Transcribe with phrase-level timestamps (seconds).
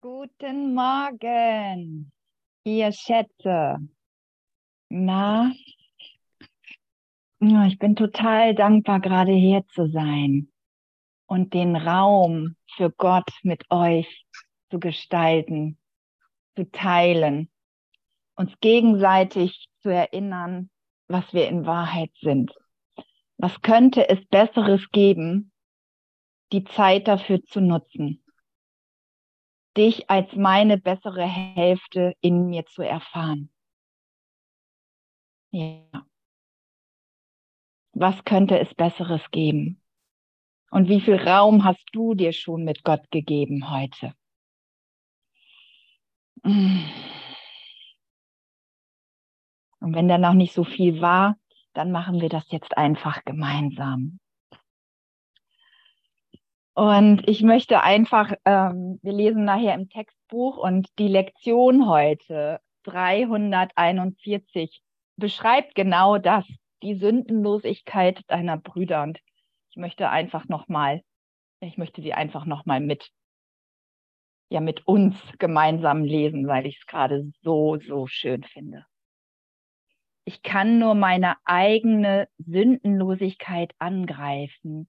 [0.00, 2.12] Guten Morgen,
[2.62, 3.78] ihr Schätze.
[4.88, 5.52] Na,
[7.40, 10.52] ich bin total dankbar, gerade hier zu sein
[11.26, 14.24] und den Raum für Gott mit euch
[14.70, 15.80] zu gestalten,
[16.54, 17.50] zu teilen,
[18.36, 20.70] uns gegenseitig zu erinnern,
[21.08, 22.54] was wir in Wahrheit sind.
[23.36, 25.50] Was könnte es Besseres geben,
[26.52, 28.22] die Zeit dafür zu nutzen?
[29.78, 33.50] Dich als meine bessere Hälfte in mir zu erfahren.
[35.50, 36.04] Ja.
[37.92, 39.80] Was könnte es Besseres geben?
[40.70, 44.12] Und wie viel Raum hast du dir schon mit Gott gegeben heute?
[46.42, 46.84] Und
[49.80, 51.36] wenn da noch nicht so viel war,
[51.72, 54.18] dann machen wir das jetzt einfach gemeinsam.
[56.78, 64.80] Und ich möchte einfach, ähm, wir lesen nachher im Textbuch und die Lektion heute 341
[65.16, 66.46] beschreibt genau das,
[66.84, 69.02] die Sündenlosigkeit deiner Brüder.
[69.02, 69.18] Und
[69.70, 71.02] ich möchte einfach nochmal,
[71.58, 73.10] ich möchte sie einfach nochmal mit,
[74.48, 78.86] ja, mit uns gemeinsam lesen, weil ich es gerade so, so schön finde.
[80.24, 84.88] Ich kann nur meine eigene Sündenlosigkeit angreifen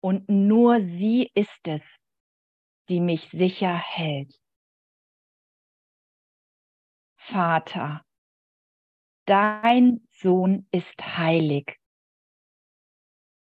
[0.00, 1.82] und nur sie ist es,
[2.88, 4.38] die mich sicher hält.
[7.16, 8.04] Vater,
[9.26, 11.78] dein Sohn ist heilig.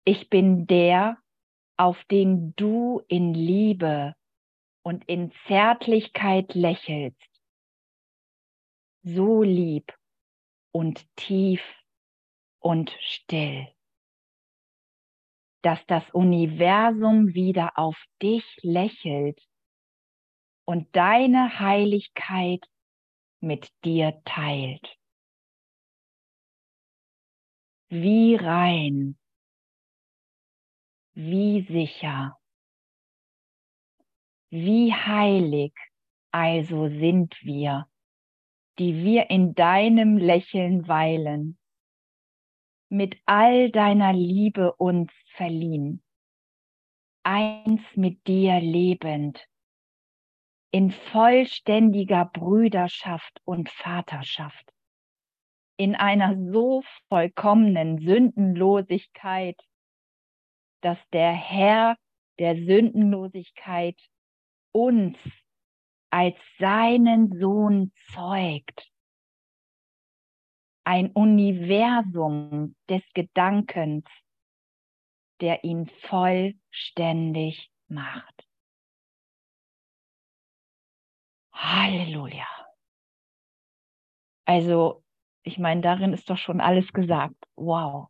[0.05, 1.17] Ich bin der,
[1.77, 4.15] auf den du in Liebe
[4.81, 7.29] und in Zärtlichkeit lächelst.
[9.03, 9.95] So lieb
[10.71, 11.61] und tief
[12.59, 13.67] und still
[15.61, 19.39] dass das Universum wieder auf dich lächelt
[20.65, 22.63] und deine Heiligkeit
[23.41, 24.85] mit dir teilt.
[27.89, 29.17] Wie rein,
[31.13, 32.37] wie sicher,
[34.51, 35.73] wie heilig
[36.31, 37.87] also sind wir,
[38.77, 41.58] die wir in deinem Lächeln weilen
[42.89, 46.03] mit all deiner Liebe uns verliehen,
[47.23, 49.47] eins mit dir lebend,
[50.71, 54.71] in vollständiger Brüderschaft und Vaterschaft,
[55.77, 59.59] in einer so vollkommenen Sündenlosigkeit,
[60.81, 61.95] dass der Herr
[62.39, 63.99] der Sündenlosigkeit
[64.71, 65.17] uns
[66.11, 68.89] als seinen Sohn zeugt
[70.89, 74.05] ein Universum des Gedankens,
[75.39, 78.47] der ihn vollständig macht.
[81.53, 82.47] Halleluja.
[84.45, 85.03] Also,
[85.43, 87.35] ich meine, darin ist doch schon alles gesagt.
[87.55, 88.07] Wow.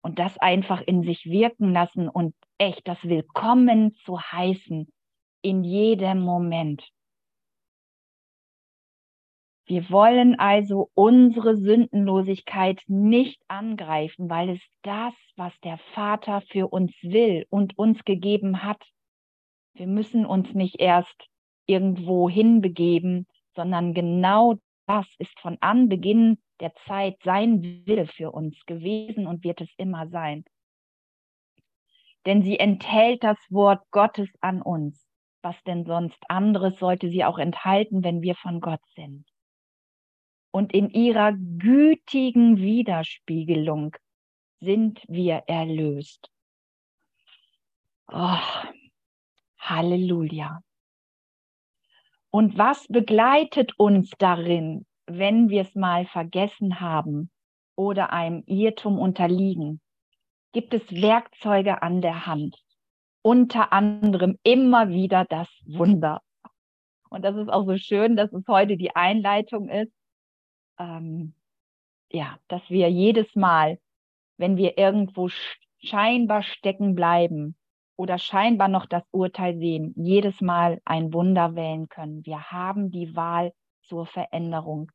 [0.00, 4.90] Und das einfach in sich wirken lassen und echt das Willkommen zu heißen
[5.42, 6.82] in jedem Moment.
[9.72, 16.92] Wir wollen also unsere Sündenlosigkeit nicht angreifen, weil es das, was der Vater für uns
[17.00, 18.82] will und uns gegeben hat.
[19.72, 21.16] Wir müssen uns nicht erst
[21.64, 24.56] irgendwo hinbegeben, sondern genau
[24.86, 30.06] das ist von Anbeginn der Zeit sein Wille für uns gewesen und wird es immer
[30.08, 30.44] sein.
[32.26, 35.08] Denn sie enthält das Wort Gottes an uns.
[35.40, 39.31] Was denn sonst anderes sollte sie auch enthalten, wenn wir von Gott sind?
[40.52, 43.96] Und in ihrer gütigen Widerspiegelung
[44.60, 46.30] sind wir erlöst.
[48.06, 48.36] Oh,
[49.58, 50.60] Halleluja.
[52.30, 57.30] Und was begleitet uns darin, wenn wir es mal vergessen haben
[57.74, 59.80] oder einem Irrtum unterliegen?
[60.52, 62.56] Gibt es Werkzeuge an der Hand?
[63.22, 66.20] Unter anderem immer wieder das Wunder.
[67.08, 69.92] Und das ist auch so schön, dass es heute die Einleitung ist
[70.78, 71.34] ähm,
[72.10, 73.78] ja, dass wir jedes Mal,
[74.36, 75.28] wenn wir irgendwo
[75.78, 77.56] scheinbar stecken bleiben
[77.96, 82.24] oder scheinbar noch das Urteil sehen, jedes Mal ein Wunder wählen können.
[82.24, 83.52] Wir haben die Wahl
[83.82, 84.90] zur Veränderung.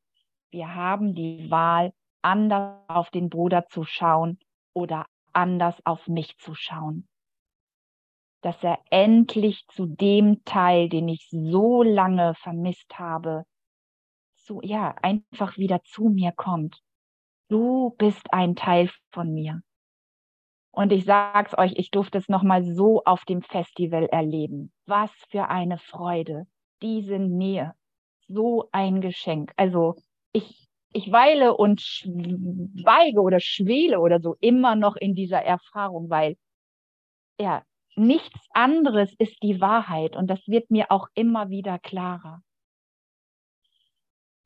[0.50, 1.92] Wir haben die Wahl,
[2.22, 4.38] anders auf den Bruder zu schauen
[4.72, 7.06] oder anders auf mich zu schauen.
[8.40, 13.44] Dass er endlich zu dem Teil, den ich so lange vermisst habe,
[14.48, 16.80] zu, ja, einfach wieder zu mir kommt.
[17.48, 19.62] Du bist ein Teil von mir.
[20.72, 24.72] Und ich sag's euch, ich durfte es nochmal so auf dem Festival erleben.
[24.86, 26.46] Was für eine Freude.
[26.80, 27.74] diese Nähe.
[28.28, 29.52] So ein Geschenk.
[29.56, 29.96] Also
[30.32, 36.36] ich, ich weile und schweige oder schwele oder so immer noch in dieser Erfahrung, weil
[37.40, 37.64] ja,
[37.96, 42.42] nichts anderes ist die Wahrheit und das wird mir auch immer wieder klarer.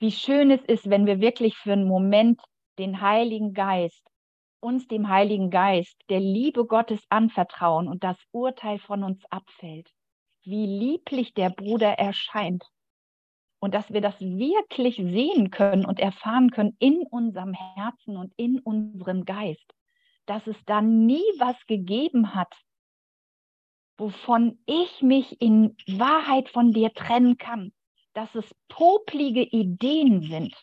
[0.02, 2.40] Wie schön es ist, wenn wir wirklich für einen Moment
[2.76, 4.04] den Heiligen Geist,
[4.58, 9.88] uns dem Heiligen Geist, der Liebe Gottes anvertrauen und das Urteil von uns abfällt.
[10.42, 12.64] Wie lieblich der Bruder erscheint.
[13.60, 18.58] Und dass wir das wirklich sehen können und erfahren können in unserem Herzen und in
[18.58, 19.72] unserem Geist.
[20.26, 22.52] Dass es da nie was gegeben hat,
[23.98, 27.72] wovon ich mich in Wahrheit von dir trennen kann.
[28.14, 30.54] Dass es poplige Ideen sind,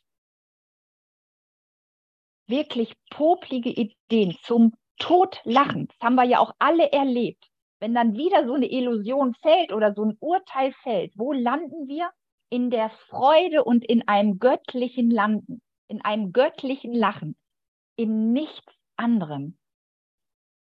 [2.47, 5.87] wirklich poplige Ideen zum Totlachen.
[5.87, 7.45] Das haben wir ja auch alle erlebt.
[7.79, 12.09] Wenn dann wieder so eine Illusion fällt oder so ein Urteil fällt, wo landen wir?
[12.51, 17.37] In der Freude und in einem göttlichen Landen, in einem göttlichen Lachen,
[17.95, 19.57] in nichts anderem.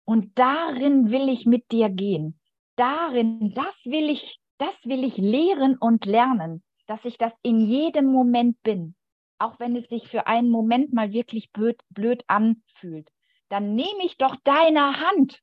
[0.05, 2.39] Und darin will ich mit dir gehen.
[2.77, 8.07] Darin, das will ich, das will ich lehren und lernen, dass ich das in jedem
[8.07, 8.95] Moment bin
[9.43, 13.11] auch wenn es sich für einen Moment mal wirklich blöd, blöd anfühlt,
[13.49, 15.43] dann nehme ich doch deine Hand,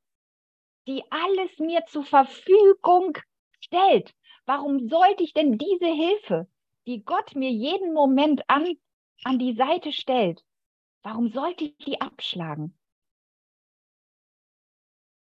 [0.88, 3.18] die alles mir zur Verfügung
[3.60, 4.16] stellt.
[4.46, 6.48] Warum sollte ich denn diese Hilfe,
[6.88, 8.66] die Gott mir jeden Moment an,
[9.26, 10.46] an die Seite stellt,
[11.04, 12.79] warum sollte ich die abschlagen?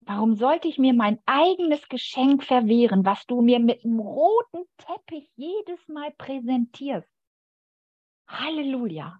[0.05, 5.29] Warum sollte ich mir mein eigenes Geschenk verwehren, was du mir mit einem roten Teppich
[5.35, 7.09] jedes Mal präsentierst?
[8.27, 9.19] Halleluja.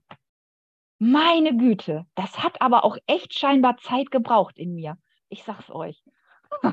[1.00, 4.98] Meine Güte, das hat aber auch echt scheinbar Zeit gebraucht in mir.
[5.30, 6.04] Ich sag's euch.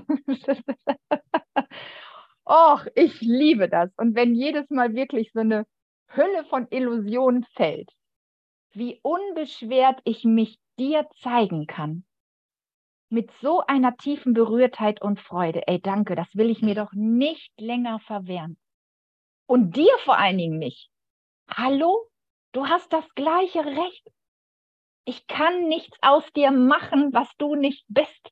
[2.45, 3.91] Och, ich liebe das.
[3.97, 5.67] Und wenn jedes Mal wirklich so eine
[6.09, 7.91] Hülle von Illusionen fällt,
[8.73, 12.05] wie unbeschwert ich mich dir zeigen kann.
[13.12, 15.67] Mit so einer tiefen Berührtheit und Freude.
[15.67, 18.57] Ey, danke, das will ich mir doch nicht länger verwehren.
[19.47, 20.89] Und dir vor allen Dingen nicht.
[21.51, 22.07] Hallo?
[22.53, 24.07] Du hast das gleiche Recht.
[25.05, 28.31] Ich kann nichts aus dir machen, was du nicht bist.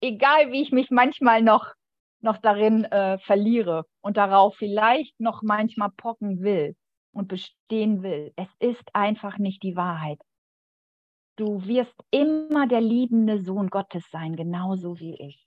[0.00, 1.74] Egal, wie ich mich manchmal noch,
[2.20, 6.74] noch darin äh, verliere und darauf vielleicht noch manchmal pocken will
[7.12, 8.32] und bestehen will.
[8.36, 10.20] Es ist einfach nicht die Wahrheit.
[11.40, 15.46] Du wirst immer der liebende Sohn Gottes sein, genauso wie ich.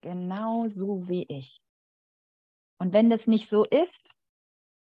[0.00, 1.60] Genauso wie ich.
[2.78, 3.90] Und wenn das nicht so ist,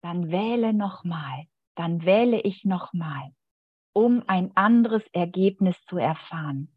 [0.02, 1.46] dann wähle nochmal
[1.78, 3.32] dann wähle ich nochmal,
[3.92, 6.76] um ein anderes Ergebnis zu erfahren.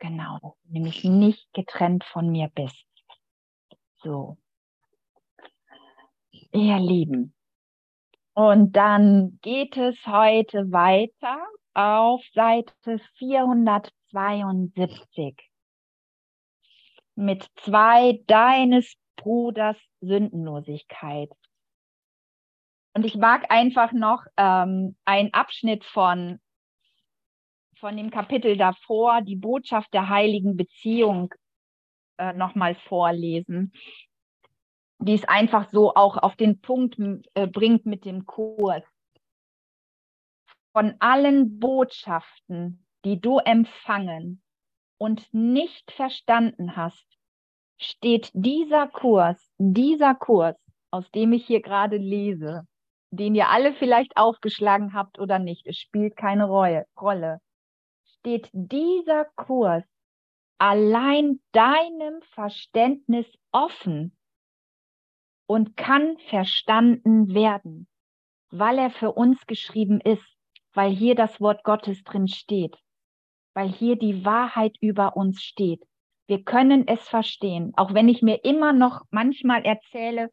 [0.00, 2.86] Genau, nämlich nicht getrennt von mir bist.
[4.02, 4.38] So.
[6.30, 7.34] Ihr Lieben.
[8.38, 11.44] Und dann geht es heute weiter
[11.74, 15.36] auf Seite 472
[17.16, 21.32] mit zwei deines Bruders Sündenlosigkeit.
[22.94, 26.38] Und ich mag einfach noch ähm, einen Abschnitt von,
[27.80, 31.34] von dem Kapitel davor, die Botschaft der heiligen Beziehung,
[32.18, 33.72] äh, nochmal vorlesen,
[34.98, 36.98] die es einfach so auch auf den Punkt
[37.34, 38.82] äh, bringt mit dem Kurs.
[40.72, 44.42] Von allen Botschaften, die du empfangen
[44.98, 47.06] und nicht verstanden hast,
[47.78, 50.56] steht dieser Kurs, dieser Kurs,
[50.90, 52.66] aus dem ich hier gerade lese,
[53.10, 57.40] den ihr alle vielleicht aufgeschlagen habt oder nicht, es spielt keine Rolle,
[58.04, 59.84] steht dieser Kurs
[60.58, 64.17] allein deinem Verständnis offen
[65.48, 67.88] und kann verstanden werden,
[68.50, 70.36] weil er für uns geschrieben ist,
[70.74, 72.76] weil hier das Wort Gottes drin steht,
[73.54, 75.82] weil hier die Wahrheit über uns steht.
[76.26, 80.30] Wir können es verstehen, auch wenn ich mir immer noch manchmal erzähle,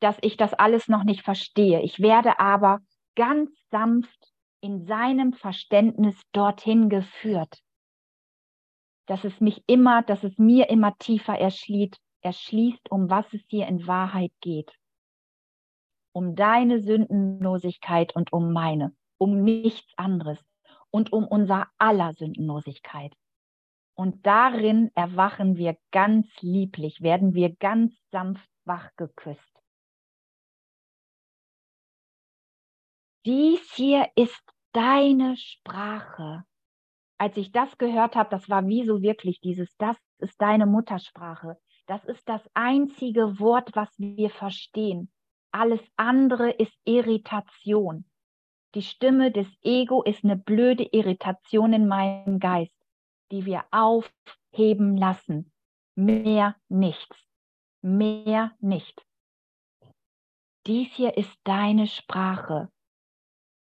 [0.00, 1.80] dass ich das alles noch nicht verstehe.
[1.80, 2.80] Ich werde aber
[3.16, 7.62] ganz sanft in seinem Verständnis dorthin geführt,
[9.06, 13.66] dass es mich immer, dass es mir immer tiefer erschließt, erschließt, um was es hier
[13.66, 14.72] in Wahrheit geht.
[16.14, 20.38] Um deine Sündenlosigkeit und um meine, um nichts anderes
[20.90, 23.14] und um unser aller Sündenlosigkeit.
[23.94, 29.52] Und darin erwachen wir ganz lieblich, werden wir ganz sanft wach geküsst.
[33.24, 36.44] dies hier ist deine Sprache.
[37.18, 41.56] Als ich das gehört habe, das war wie so wirklich dieses, das ist deine Muttersprache.
[41.86, 45.10] Das ist das einzige Wort, was wir verstehen.
[45.50, 48.04] Alles andere ist Irritation.
[48.74, 52.74] Die Stimme des Ego ist eine blöde Irritation in meinem Geist,
[53.30, 55.52] die wir aufheben lassen.
[55.94, 57.16] Mehr nichts.
[57.82, 59.04] Mehr nicht.
[60.66, 62.70] Dies hier ist deine Sprache,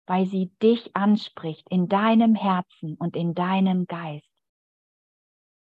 [0.06, 4.28] weil sie dich anspricht in deinem Herzen und in deinem Geist.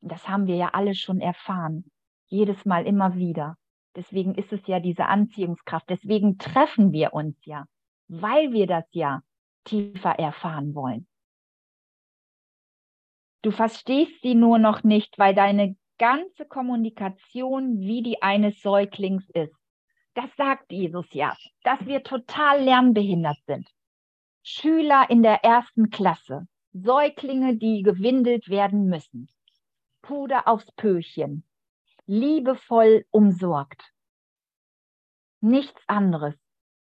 [0.02, 1.90] Das haben wir ja alle schon erfahren,
[2.28, 3.56] jedes Mal immer wieder.
[3.94, 5.88] Deswegen ist es ja diese Anziehungskraft.
[5.88, 7.66] Deswegen treffen wir uns ja,
[8.08, 9.22] weil wir das ja
[9.64, 11.06] tiefer erfahren wollen.
[13.42, 19.54] Du verstehst sie nur noch nicht, weil deine ganze Kommunikation wie die eines Säuglings ist.
[20.14, 23.68] Das sagt Jesus ja, dass wir total lernbehindert sind.
[24.42, 29.28] Schüler in der ersten Klasse, Säuglinge, die gewindelt werden müssen,
[30.02, 31.44] Puder aufs Pöchen,
[32.06, 33.82] liebevoll umsorgt.
[35.40, 36.34] Nichts anderes.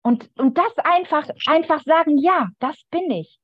[0.03, 3.39] Und, und das einfach, einfach sagen, ja, das bin ich.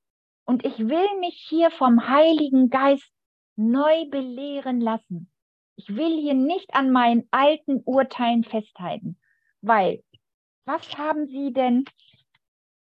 [0.45, 3.11] Und ich will mich hier vom Heiligen Geist
[3.55, 5.29] neu belehren lassen.
[5.75, 9.19] Ich will hier nicht an meinen alten Urteilen festhalten,
[9.61, 10.03] weil
[10.65, 11.85] was haben Sie denn,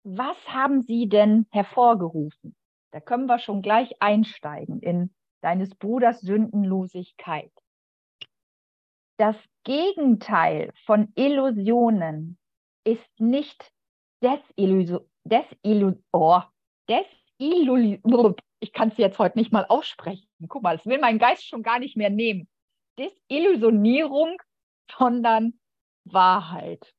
[0.04, 2.54] was haben Sie denn hervorgerufen?
[2.92, 7.52] Da können wir schon gleich einsteigen in deines Bruders Sündenlosigkeit.
[9.18, 12.38] Das Gegenteil von Illusionen
[12.84, 13.72] ist nicht
[14.22, 16.40] Desillusion, Desillusion, oh,
[16.88, 20.28] Desillusion, ich kann es jetzt heute nicht mal aussprechen.
[20.48, 22.48] Guck mal, das will mein Geist schon gar nicht mehr nehmen.
[22.98, 24.40] Desillusionierung,
[24.98, 25.58] sondern
[26.04, 26.94] Wahrheit.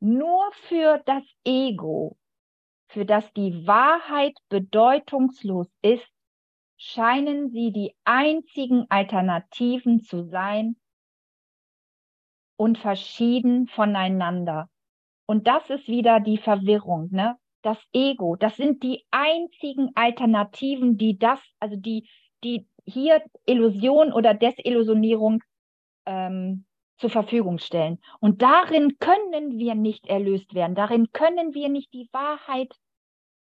[0.00, 2.16] Nur für das Ego,
[2.88, 6.06] für das die Wahrheit bedeutungslos ist,
[6.78, 10.76] scheinen sie die einzigen Alternativen zu sein
[12.56, 14.70] und verschieden voneinander.
[15.26, 17.36] Und das ist wieder die Verwirrung, ne?
[17.62, 22.08] Das Ego, das sind die einzigen Alternativen, die das, also die,
[22.44, 25.42] die hier Illusion oder Desillusionierung
[26.06, 26.64] ähm,
[26.98, 27.98] zur Verfügung stellen.
[28.20, 32.72] Und darin können wir nicht erlöst werden, darin können wir nicht die Wahrheit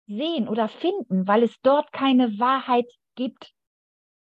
[0.07, 3.52] sehen oder finden, weil es dort keine Wahrheit gibt.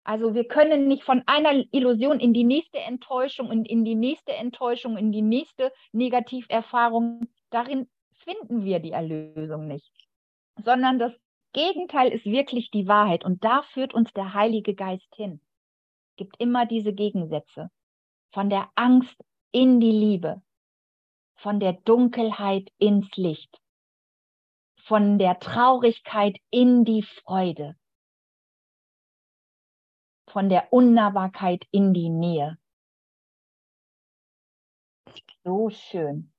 [0.05, 4.33] Also wir können nicht von einer Illusion in die nächste Enttäuschung und in die nächste
[4.33, 7.29] Enttäuschung, in die nächste Negativerfahrung.
[7.51, 7.89] Darin
[8.25, 9.93] finden wir die Erlösung nicht,
[10.65, 11.13] sondern das
[11.53, 15.41] Gegenteil ist wirklich die Wahrheit und da führt uns der Heilige Geist hin.
[16.17, 17.71] Gibt immer diese Gegensätze.
[18.33, 19.15] Von der Angst
[19.51, 20.43] in die Liebe,
[21.37, 23.61] von der Dunkelheit ins Licht,
[24.85, 27.77] von der Traurigkeit in die Freude,
[30.33, 32.59] von der Unnahbarkeit in die Nähe.
[35.45, 36.33] So schön.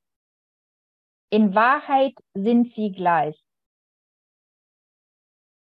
[1.30, 3.40] In Wahrheit sind sie gleich.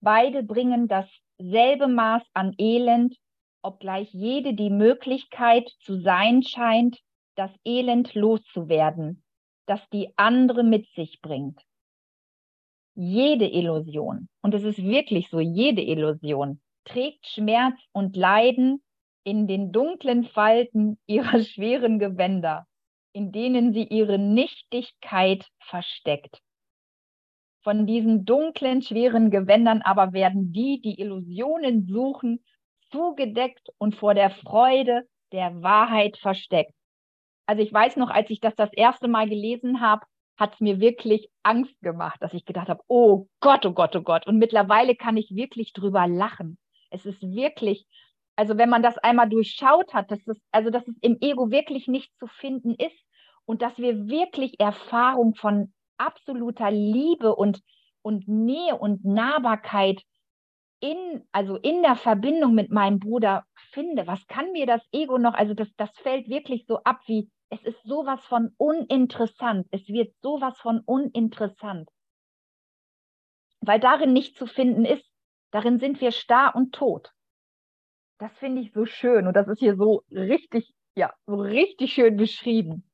[0.00, 3.16] Beide bringen dasselbe Maß an Elend,
[3.62, 7.00] obgleich jede die Möglichkeit zu sein scheint,
[7.36, 9.24] das Elend loszuwerden,
[9.66, 11.60] das die andere mit sich bringt.
[12.94, 18.82] Jede Illusion, und es ist wirklich so, jede Illusion trägt Schmerz und Leiden
[19.24, 22.66] in den dunklen Falten ihrer schweren Gewänder,
[23.12, 26.40] in denen sie ihre Nichtigkeit versteckt.
[27.62, 32.44] Von diesen dunklen, schweren Gewändern aber werden die, die Illusionen suchen,
[32.90, 36.74] zugedeckt und vor der Freude der Wahrheit versteckt.
[37.46, 40.04] Also ich weiß noch, als ich das das erste Mal gelesen habe,
[40.36, 44.02] hat es mir wirklich Angst gemacht, dass ich gedacht habe, oh Gott, oh Gott, oh
[44.02, 44.26] Gott.
[44.26, 46.58] Und mittlerweile kann ich wirklich drüber lachen.
[46.94, 47.86] Es ist wirklich,
[48.36, 51.88] also wenn man das einmal durchschaut hat, dass es, also dass es im Ego wirklich
[51.88, 52.96] nicht zu finden ist
[53.44, 57.62] und dass wir wirklich Erfahrung von absoluter Liebe und,
[58.02, 60.02] und Nähe und Nahbarkeit
[60.78, 64.06] in, also in der Verbindung mit meinem Bruder finde.
[64.06, 65.34] Was kann mir das Ego noch?
[65.34, 69.66] Also das, das fällt wirklich so ab wie, es ist sowas von uninteressant.
[69.72, 71.88] Es wird sowas von uninteressant.
[73.60, 75.13] Weil darin nicht zu finden ist,
[75.54, 77.12] Darin sind wir starr und tot.
[78.18, 82.16] Das finde ich so schön und das ist hier so richtig, ja, so richtig schön
[82.16, 82.90] beschrieben.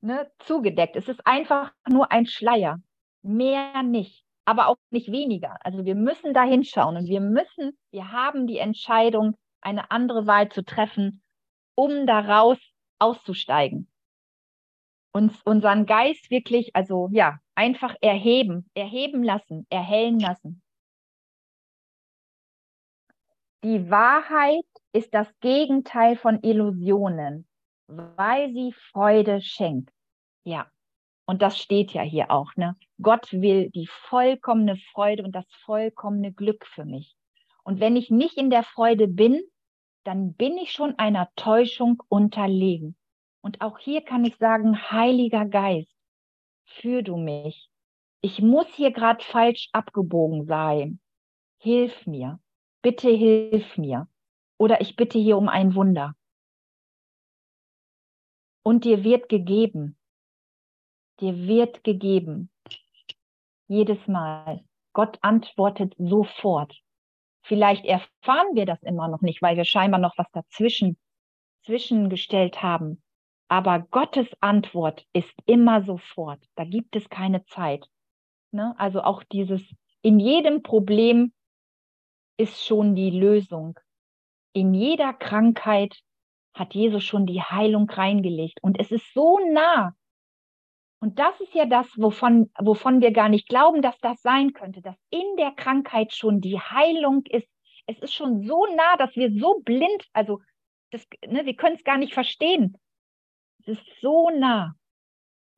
[0.00, 0.32] Ne?
[0.38, 0.96] Zugedeckt.
[0.96, 2.78] Es ist einfach nur ein Schleier.
[3.20, 5.58] Mehr nicht, aber auch nicht weniger.
[5.60, 10.48] Also wir müssen da hinschauen und wir müssen, wir haben die Entscheidung, eine andere Wahl
[10.48, 11.22] zu treffen,
[11.74, 12.56] um daraus
[13.00, 13.86] auszusteigen.
[15.12, 20.61] Uns unseren Geist wirklich, also ja, einfach erheben, erheben lassen, erhellen lassen.
[23.64, 27.46] Die Wahrheit ist das Gegenteil von Illusionen,
[27.86, 29.92] weil sie Freude schenkt.
[30.42, 30.68] Ja,
[31.26, 32.76] und das steht ja hier auch, ne?
[33.00, 37.14] Gott will die vollkommene Freude und das vollkommene Glück für mich.
[37.62, 39.40] Und wenn ich nicht in der Freude bin,
[40.04, 42.96] dann bin ich schon einer Täuschung unterlegen.
[43.42, 45.94] Und auch hier kann ich sagen, Heiliger Geist,
[46.64, 47.70] führ du mich.
[48.22, 51.00] Ich muss hier gerade falsch abgebogen sein.
[51.58, 52.40] Hilf mir.
[52.82, 54.08] Bitte hilf mir.
[54.58, 56.14] Oder ich bitte hier um ein Wunder.
[58.64, 59.96] Und dir wird gegeben.
[61.20, 62.50] Dir wird gegeben.
[63.68, 64.64] Jedes Mal.
[64.92, 66.80] Gott antwortet sofort.
[67.44, 70.96] Vielleicht erfahren wir das immer noch nicht, weil wir scheinbar noch was dazwischen
[71.64, 73.02] zwischengestellt haben.
[73.48, 76.42] Aber Gottes Antwort ist immer sofort.
[76.56, 77.86] Da gibt es keine Zeit.
[78.50, 78.74] Ne?
[78.78, 79.62] Also auch dieses,
[80.02, 81.32] in jedem Problem
[82.36, 83.78] ist schon die Lösung.
[84.52, 86.02] In jeder Krankheit
[86.54, 88.58] hat Jesus schon die Heilung reingelegt.
[88.62, 89.94] Und es ist so nah.
[91.00, 94.82] Und das ist ja das, wovon, wovon wir gar nicht glauben, dass das sein könnte,
[94.82, 97.48] dass in der Krankheit schon die Heilung ist.
[97.86, 100.40] Es ist schon so nah, dass wir so blind, also
[100.90, 102.78] das, ne, wir können es gar nicht verstehen.
[103.60, 104.74] Es ist so nah,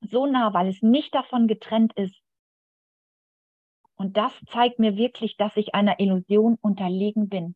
[0.01, 2.24] so nah, weil es nicht davon getrennt ist.
[3.97, 7.55] Und das zeigt mir wirklich, dass ich einer Illusion unterlegen bin.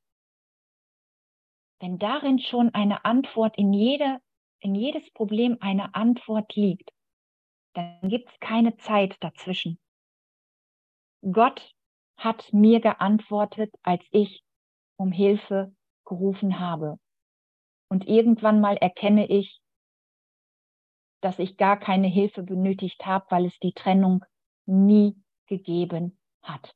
[1.80, 4.21] Wenn darin schon eine Antwort in jede,
[4.61, 6.90] in jedes Problem eine Antwort liegt,
[7.75, 9.78] dann gibt es keine Zeit dazwischen.
[11.23, 11.75] Gott
[12.16, 14.42] hat mir geantwortet, als ich
[14.97, 16.99] um Hilfe gerufen habe.
[17.88, 19.61] Und irgendwann mal erkenne ich,
[21.21, 24.25] dass ich gar keine Hilfe benötigt habe, weil es die Trennung
[24.66, 25.16] nie
[25.47, 26.18] gegeben
[26.49, 26.75] hat.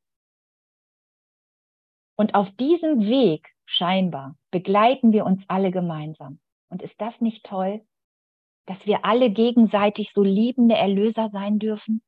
[2.16, 6.40] Und auf diesem Weg scheinbar begleiten wir uns alle gemeinsam.
[6.68, 7.84] Und ist das nicht toll?
[8.66, 12.02] dass wir alle gegenseitig so liebende Erlöser sein dürfen?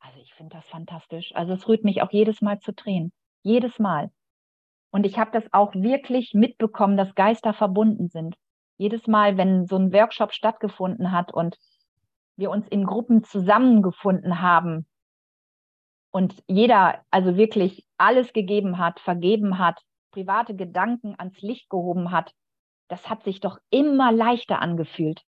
[0.00, 1.34] Also ich finde das fantastisch.
[1.34, 3.12] Also es rührt mich auch jedes Mal zu Tränen.
[3.42, 4.10] Jedes Mal.
[4.90, 8.36] Und ich habe das auch wirklich mitbekommen, dass Geister verbunden sind.
[8.76, 11.58] Jedes Mal, wenn so ein Workshop stattgefunden hat und
[12.36, 14.86] wir uns in Gruppen zusammengefunden haben
[16.18, 19.80] und jeder also wirklich alles gegeben hat, vergeben hat,
[20.12, 22.32] private Gedanken ans Licht gehoben hat,
[22.88, 25.22] das hat sich doch immer leichter angefühlt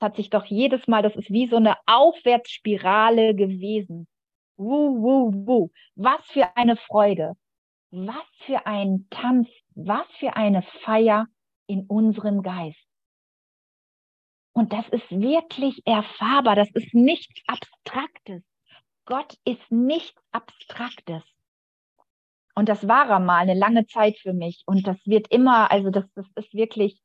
[0.00, 4.06] hat sich doch jedes Mal, das ist wie so eine Aufwärtsspirale gewesen.
[4.56, 5.70] Wuh, wuh, wuh.
[5.94, 7.34] Was für eine Freude.
[7.90, 9.48] Was für ein Tanz.
[9.74, 11.26] Was für eine Feier
[11.66, 12.82] in unserem Geist.
[14.52, 16.56] Und das ist wirklich erfahrbar.
[16.56, 18.42] Das ist nichts Abstraktes.
[19.06, 21.22] Gott ist nichts Abstraktes.
[22.54, 24.62] Und das war er mal eine lange Zeit für mich.
[24.66, 27.00] Und das wird immer, also das, das ist wirklich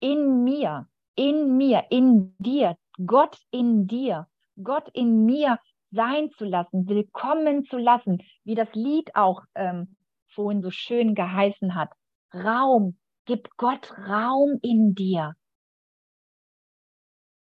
[0.00, 4.28] in mir in mir, in dir, Gott in dir,
[4.62, 5.58] Gott in mir
[5.90, 9.96] sein zu lassen, willkommen zu lassen, wie das Lied auch ähm,
[10.28, 11.90] vorhin so schön geheißen hat.
[12.34, 15.34] Raum, gib Gott Raum in dir.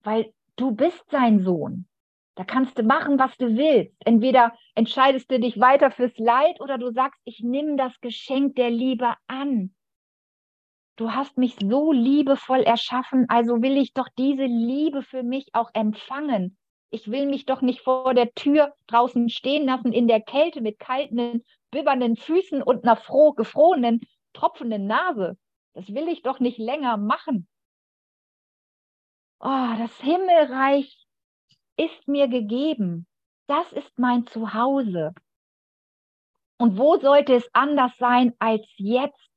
[0.03, 1.87] Weil du bist sein Sohn.
[2.35, 3.95] Da kannst du machen, was du willst.
[4.05, 8.71] Entweder entscheidest du dich weiter fürs Leid oder du sagst, ich nehme das Geschenk der
[8.71, 9.73] Liebe an
[10.95, 15.69] du hast mich so liebevoll erschaffen, also will ich doch diese Liebe für mich auch
[15.73, 16.57] empfangen.
[16.89, 20.77] Ich will mich doch nicht vor der Tür draußen stehen lassen in der Kälte mit
[20.79, 24.01] kalten, bibbernden Füßen und einer froh, gefrorenen,
[24.33, 25.37] tropfenden Nase.
[25.73, 27.47] Das will ich doch nicht länger machen.
[29.39, 31.02] Oh, das Himmelreich
[31.77, 33.07] ist mir gegeben.
[33.47, 35.13] Das ist mein Zuhause.
[36.57, 39.29] Und wo sollte es anders sein als jetzt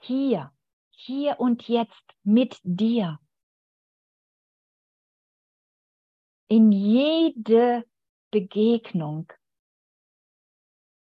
[0.00, 0.52] hier?
[0.98, 3.20] hier und jetzt mit dir.
[6.48, 7.84] In jede
[8.30, 9.32] Begegnung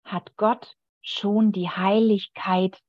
[0.04, 2.80] hat Gott schon die Heiligkeit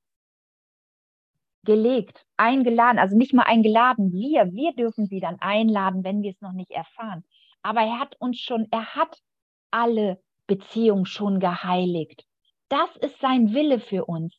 [1.65, 6.41] gelegt, eingeladen, also nicht mal eingeladen, wir, wir dürfen sie dann einladen, wenn wir es
[6.41, 7.25] noch nicht erfahren.
[7.63, 9.19] Aber er hat uns schon, er hat
[9.71, 12.25] alle Beziehungen schon geheiligt.
[12.69, 14.37] Das ist sein Wille für uns.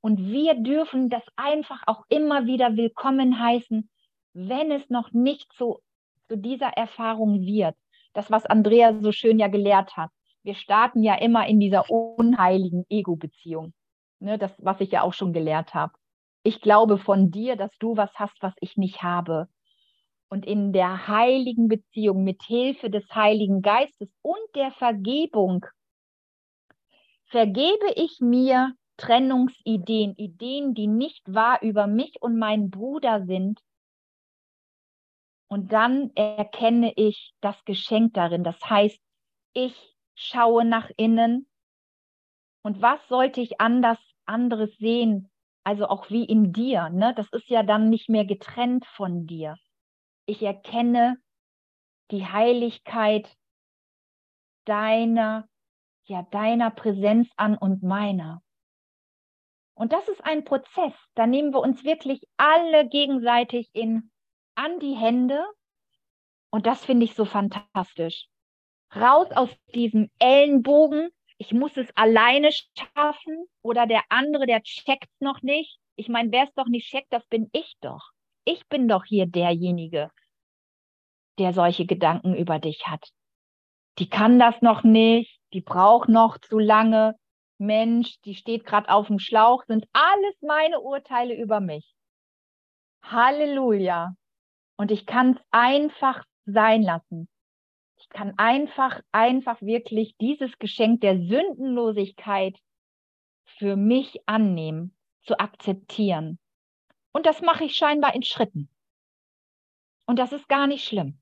[0.00, 3.88] Und wir dürfen das einfach auch immer wieder willkommen heißen,
[4.32, 5.80] wenn es noch nicht so
[6.28, 7.76] zu dieser Erfahrung wird.
[8.14, 10.10] Das, was Andrea so schön ja gelehrt hat.
[10.42, 13.74] Wir starten ja immer in dieser unheiligen Ego-Beziehung.
[14.18, 15.92] Ne, das, was ich ja auch schon gelehrt habe.
[16.42, 19.48] Ich glaube von dir, dass du was hast, was ich nicht habe.
[20.32, 25.66] Und in der heiligen Beziehung mit Hilfe des Heiligen Geistes und der Vergebung
[27.26, 33.60] vergebe ich mir Trennungsideen, Ideen, die nicht wahr über mich und meinen Bruder sind.
[35.48, 38.42] Und dann erkenne ich das Geschenk darin.
[38.42, 38.98] Das heißt,
[39.52, 39.76] ich
[40.14, 41.46] schaue nach innen.
[42.62, 45.30] Und was sollte ich anders, anderes sehen?
[45.62, 46.88] Also auch wie in dir.
[46.88, 47.12] Ne?
[47.14, 49.58] Das ist ja dann nicht mehr getrennt von dir.
[50.26, 51.16] Ich erkenne
[52.10, 53.36] die Heiligkeit
[54.64, 55.48] deiner,
[56.04, 58.42] ja, deiner Präsenz an und meiner.
[59.74, 60.92] Und das ist ein Prozess.
[61.14, 64.10] Da nehmen wir uns wirklich alle gegenseitig in,
[64.54, 65.44] an die Hände.
[66.50, 68.28] Und das finde ich so fantastisch.
[68.94, 71.10] Raus aus diesem Ellenbogen.
[71.38, 75.80] Ich muss es alleine schaffen oder der andere, der checkt noch nicht.
[75.96, 78.11] Ich meine, wer es doch nicht checkt, das bin ich doch.
[78.44, 80.10] Ich bin doch hier derjenige,
[81.38, 83.08] der solche Gedanken über dich hat.
[83.98, 87.14] Die kann das noch nicht, die braucht noch zu lange.
[87.58, 91.94] Mensch, die steht gerade auf dem Schlauch, sind alles meine Urteile über mich.
[93.04, 94.14] Halleluja.
[94.76, 97.28] Und ich kann es einfach sein lassen.
[97.98, 102.58] Ich kann einfach, einfach wirklich dieses Geschenk der Sündenlosigkeit
[103.58, 106.40] für mich annehmen, zu akzeptieren.
[107.12, 108.68] Und das mache ich scheinbar in Schritten.
[110.06, 111.18] Und das ist gar nicht schlimm.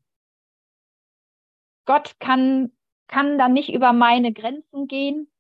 [1.84, 2.72] Gott kann,
[3.08, 5.30] kann da nicht über meine Grenzen gehen.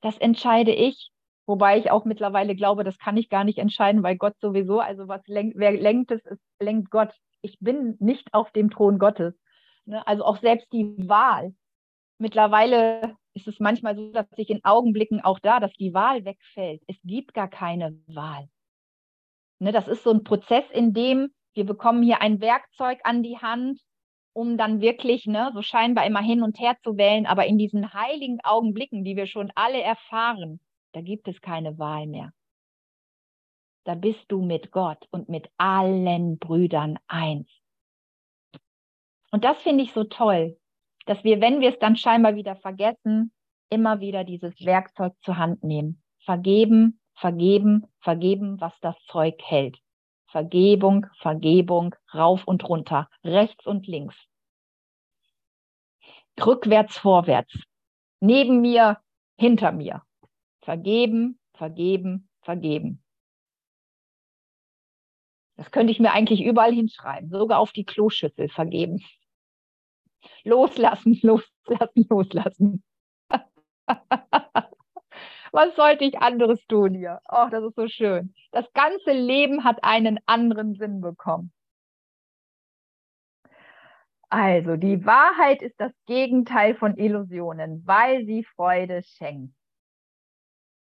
[0.00, 1.10] Das entscheide ich.
[1.46, 5.08] Wobei ich auch mittlerweile glaube, das kann ich gar nicht entscheiden, weil Gott sowieso, also
[5.08, 7.12] was lenkt, wer lenkt es, ist, lenkt Gott.
[7.42, 9.34] Ich bin nicht auf dem Thron Gottes.
[9.84, 10.06] Ne?
[10.06, 11.54] Also auch selbst die Wahl.
[12.18, 16.82] Mittlerweile ist es manchmal so, dass sich in Augenblicken auch da, dass die Wahl wegfällt.
[16.86, 18.48] Es gibt gar keine Wahl.
[19.62, 19.72] Ne?
[19.72, 23.80] Das ist so ein Prozess, in dem wir bekommen hier ein Werkzeug an die Hand
[24.32, 27.92] um dann wirklich ne, so scheinbar immer hin und her zu wählen, aber in diesen
[27.92, 30.60] heiligen Augenblicken, die wir schon alle erfahren,
[30.92, 32.32] da gibt es keine Wahl mehr.
[33.84, 37.48] Da bist du mit Gott und mit allen Brüdern eins.
[39.30, 40.58] Und das finde ich so toll,
[41.06, 43.32] dass wir, wenn wir es dann scheinbar wieder vergessen,
[43.70, 46.02] immer wieder dieses Werkzeug zur Hand nehmen.
[46.20, 49.78] Vergeben, vergeben, vergeben, was das Zeug hält.
[50.26, 54.16] Vergebung, Vergebung, rauf und runter, rechts und links.
[56.40, 57.52] Rückwärts, vorwärts.
[58.20, 58.98] Neben mir,
[59.36, 60.02] hinter mir.
[60.62, 63.02] Vergeben, vergeben, vergeben.
[65.56, 69.04] Das könnte ich mir eigentlich überall hinschreiben, sogar auf die Kloschüssel vergeben.
[70.44, 72.82] Loslassen, loslassen, loslassen.
[75.52, 77.20] Was sollte ich anderes tun hier?
[77.26, 78.34] Ach, das ist so schön.
[78.52, 81.52] Das ganze Leben hat einen anderen Sinn bekommen.
[84.30, 89.54] Also, die Wahrheit ist das Gegenteil von Illusionen, weil sie Freude schenkt.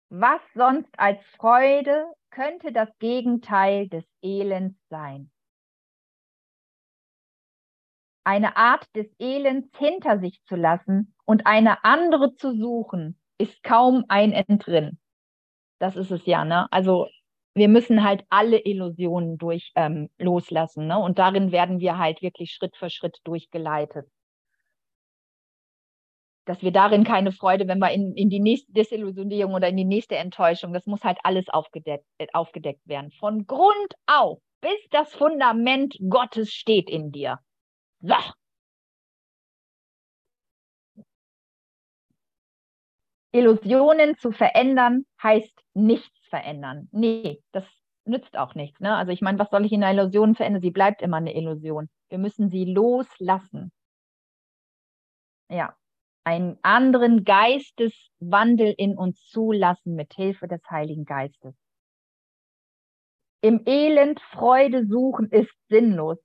[0.08, 5.30] Was sonst als Freude könnte das Gegenteil des Elends sein?
[8.24, 14.04] Eine Art des Elends hinter sich zu lassen und eine andere zu suchen, ist kaum
[14.08, 14.98] ein Entrinnen.
[15.78, 16.66] Das ist es ja, ne?
[16.70, 17.08] Also
[17.54, 20.98] wir müssen halt alle Illusionen durch ähm, loslassen, ne?
[20.98, 24.06] Und darin werden wir halt wirklich Schritt für Schritt durchgeleitet.
[26.44, 29.84] Dass wir darin keine Freude, wenn wir in, in die nächste Desillusionierung oder in die
[29.84, 33.10] nächste Enttäuschung, das muss halt alles aufgedeckt, äh, aufgedeckt werden.
[33.12, 37.40] Von Grund auf, bis das Fundament Gottes steht in dir.
[38.00, 38.14] So,
[43.32, 46.88] Illusionen zu verändern heißt nichts verändern.
[46.92, 47.64] Nee, das
[48.04, 48.80] nützt auch nichts.
[48.80, 48.94] Ne?
[48.94, 50.62] Also ich meine, was soll ich in einer Illusion verändern?
[50.62, 51.88] Sie bleibt immer eine Illusion.
[52.08, 53.72] Wir müssen sie loslassen.
[55.48, 55.76] Ja,
[56.24, 61.54] einen anderen Geisteswandel in uns zulassen mit Hilfe des Heiligen Geistes.
[63.42, 66.18] Im Elend Freude suchen ist sinnlos,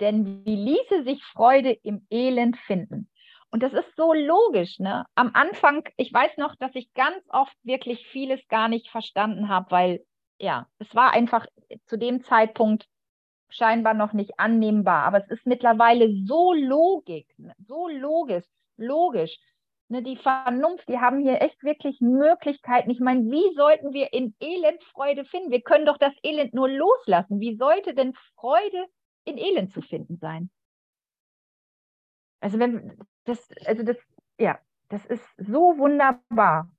[0.00, 3.10] denn wie ließe sich Freude im Elend finden?
[3.54, 4.80] Und das ist so logisch.
[4.80, 5.06] Ne?
[5.14, 9.70] Am Anfang, ich weiß noch, dass ich ganz oft wirklich vieles gar nicht verstanden habe,
[9.70, 10.04] weil
[10.40, 11.46] ja, es war einfach
[11.86, 12.88] zu dem Zeitpunkt
[13.48, 15.04] scheinbar noch nicht annehmbar.
[15.04, 17.54] Aber es ist mittlerweile so Logik, ne?
[17.64, 18.44] so logisch,
[18.76, 19.38] logisch.
[19.86, 22.90] Ne, die Vernunft, die haben hier echt wirklich Möglichkeiten.
[22.90, 25.52] Ich meine, wie sollten wir in Elend Freude finden?
[25.52, 27.38] Wir können doch das Elend nur loslassen.
[27.38, 28.86] Wie sollte denn Freude
[29.24, 30.50] in Elend zu finden sein?
[32.40, 33.96] Also wenn das, also das,
[34.38, 34.58] ja,
[34.88, 36.70] das ist so wunderbar.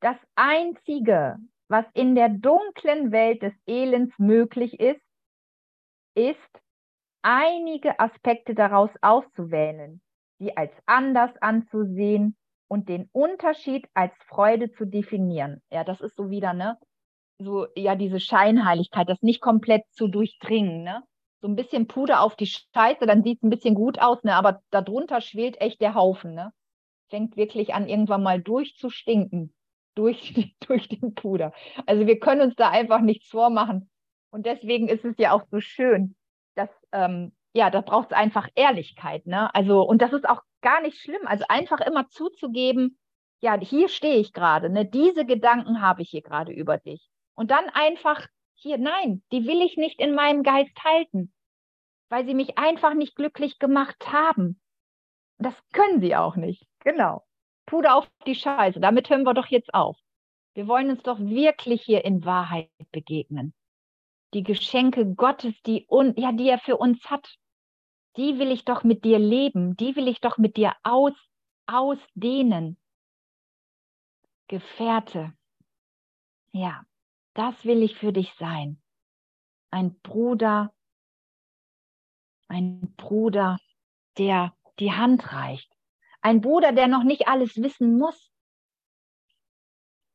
[0.00, 5.02] Das Einzige, was in der dunklen Welt des Elends möglich ist,
[6.14, 6.60] ist,
[7.22, 10.00] einige Aspekte daraus auszuwählen,
[10.38, 12.36] sie als anders anzusehen
[12.68, 15.62] und den Unterschied als Freude zu definieren.
[15.70, 16.78] Ja, das ist so wieder, ne?
[17.38, 21.02] So, ja, diese Scheinheiligkeit, das nicht komplett zu durchdringen, ne?
[21.40, 24.34] So ein bisschen Puder auf die Scheiße, dann sieht es ein bisschen gut aus, ne?
[24.34, 26.52] Aber darunter schwelt echt der Haufen, ne?
[27.08, 29.54] Fängt wirklich an, irgendwann mal durchzustinken
[29.94, 31.52] durch, durch den Puder.
[31.86, 33.90] Also wir können uns da einfach nichts vormachen.
[34.30, 36.14] Und deswegen ist es ja auch so schön,
[36.54, 39.54] dass, ähm, ja, da braucht es einfach Ehrlichkeit, ne?
[39.54, 41.26] Also, und das ist auch gar nicht schlimm.
[41.26, 42.98] Also einfach immer zuzugeben,
[43.40, 44.84] ja, hier stehe ich gerade, ne?
[44.84, 47.08] Diese Gedanken habe ich hier gerade über dich.
[47.34, 48.26] Und dann einfach
[48.60, 51.32] hier, nein, die will ich nicht in meinem Geist halten,
[52.08, 54.60] weil sie mich einfach nicht glücklich gemacht haben.
[55.38, 56.66] Das können sie auch nicht.
[56.80, 57.24] Genau.
[57.66, 58.80] Puder auf die Scheiße.
[58.80, 59.96] Damit hören wir doch jetzt auf.
[60.54, 63.54] Wir wollen uns doch wirklich hier in Wahrheit begegnen.
[64.34, 67.38] Die Geschenke Gottes, die, un, ja, die er für uns hat,
[68.16, 71.12] die will ich doch mit dir leben, die will ich doch mit dir aus,
[71.66, 72.76] ausdehnen.
[74.48, 75.32] Gefährte,
[76.52, 76.82] ja,
[77.38, 78.82] das will ich für dich sein.
[79.70, 80.74] Ein Bruder,
[82.48, 83.58] ein Bruder,
[84.18, 85.72] der die Hand reicht.
[86.20, 88.32] Ein Bruder, der noch nicht alles wissen muss.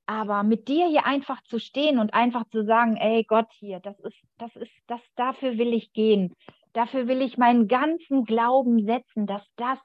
[0.06, 3.98] Aber mit dir hier einfach zu stehen und einfach zu sagen, ey Gott hier, das
[4.02, 6.36] ist, das ist, das, dafür will ich gehen.
[6.74, 9.80] Dafür will ich meinen ganzen Glauben setzen, dass das,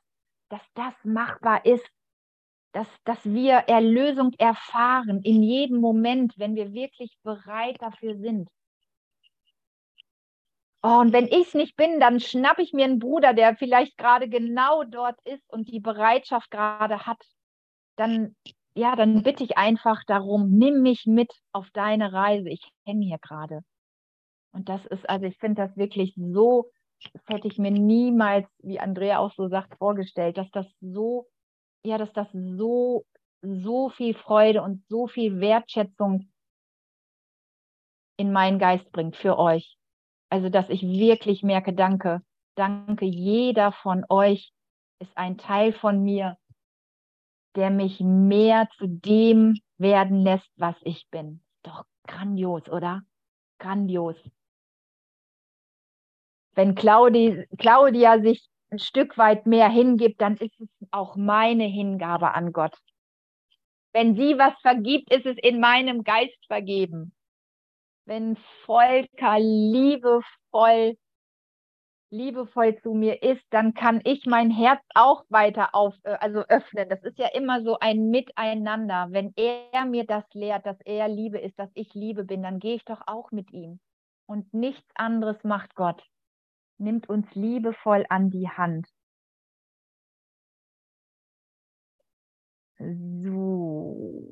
[0.48, 1.88] dass das machbar ist.
[2.72, 8.48] Dass, dass wir Erlösung erfahren in jedem Moment, wenn wir wirklich bereit dafür sind.
[10.82, 13.96] Oh, und wenn ich es nicht bin, dann schnappe ich mir einen Bruder, der vielleicht
[13.96, 17.20] gerade genau dort ist und die Bereitschaft gerade hat.
[17.96, 18.36] Dann,
[18.74, 22.48] ja, dann bitte ich einfach darum, nimm mich mit auf deine Reise.
[22.48, 23.62] Ich hänge hier gerade.
[24.52, 26.70] Und das ist, also ich finde das wirklich so
[27.12, 31.26] das hätte ich mir niemals, wie Andrea auch so sagt, vorgestellt, dass das so,
[31.84, 33.04] ja, dass das so,
[33.42, 36.30] so viel Freude und so viel Wertschätzung
[38.16, 39.76] in meinen Geist bringt für euch.
[40.30, 42.22] Also, dass ich wirklich merke, danke,
[42.56, 44.52] danke, jeder von euch
[45.00, 46.36] ist ein Teil von mir,
[47.54, 51.42] der mich mehr zu dem werden lässt, was ich bin.
[51.62, 53.02] Doch grandios, oder?
[53.58, 54.16] Grandios
[56.58, 62.34] wenn Claudi, Claudia sich ein Stück weit mehr hingibt, dann ist es auch meine Hingabe
[62.34, 62.76] an Gott.
[63.92, 67.12] Wenn sie was vergibt, ist es in meinem Geist vergeben.
[68.04, 70.96] Wenn Volker liebevoll,
[72.10, 76.88] liebevoll zu mir ist, dann kann ich mein Herz auch weiter auf, äh, also öffnen.
[76.88, 79.08] Das ist ja immer so ein Miteinander.
[79.10, 82.76] Wenn er mir das lehrt, dass er Liebe ist, dass ich Liebe bin, dann gehe
[82.76, 83.80] ich doch auch mit ihm.
[84.26, 86.02] Und nichts anderes macht Gott
[86.78, 88.86] nimmt uns liebevoll an die Hand.
[92.78, 94.24] So.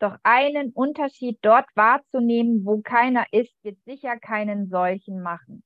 [0.00, 5.62] Doch einen Unterschied dort wahrzunehmen, wo keiner ist, wird sicher keinen solchen machen.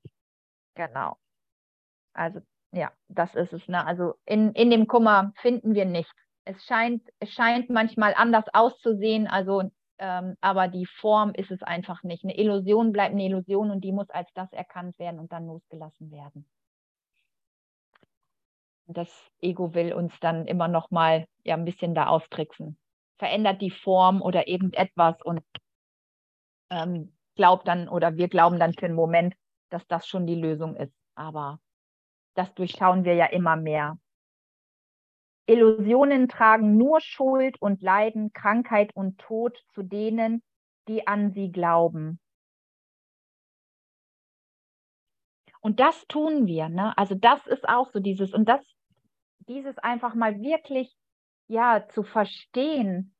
[0.74, 1.16] Genau.
[2.12, 2.40] Also,
[2.72, 3.66] ja, das ist es.
[3.68, 3.84] Ne?
[3.86, 6.12] Also in, in dem Kummer finden wir nichts.
[6.44, 9.28] Es scheint, es scheint manchmal anders auszusehen.
[9.28, 12.24] Also ähm, aber die Form ist es einfach nicht.
[12.24, 16.10] Eine Illusion bleibt eine Illusion und die muss als das erkannt werden und dann losgelassen
[16.10, 16.48] werden.
[18.86, 19.08] Das
[19.40, 22.76] Ego will uns dann immer noch mal ja, ein bisschen da austricksen.
[23.18, 25.42] Verändert die Form oder irgendetwas und
[26.70, 29.34] ähm, glaubt dann oder wir glauben dann für einen Moment,
[29.70, 30.92] dass das schon die Lösung ist.
[31.14, 31.60] Aber
[32.34, 33.98] das durchschauen wir ja immer mehr.
[35.46, 40.42] Illusionen tragen nur Schuld und Leiden, Krankheit und Tod zu denen,
[40.88, 42.18] die an sie glauben.
[45.60, 46.96] Und das tun wir, ne?
[46.98, 48.60] Also das ist auch so dieses und das
[49.48, 50.94] dieses einfach mal wirklich
[51.48, 53.14] ja zu verstehen,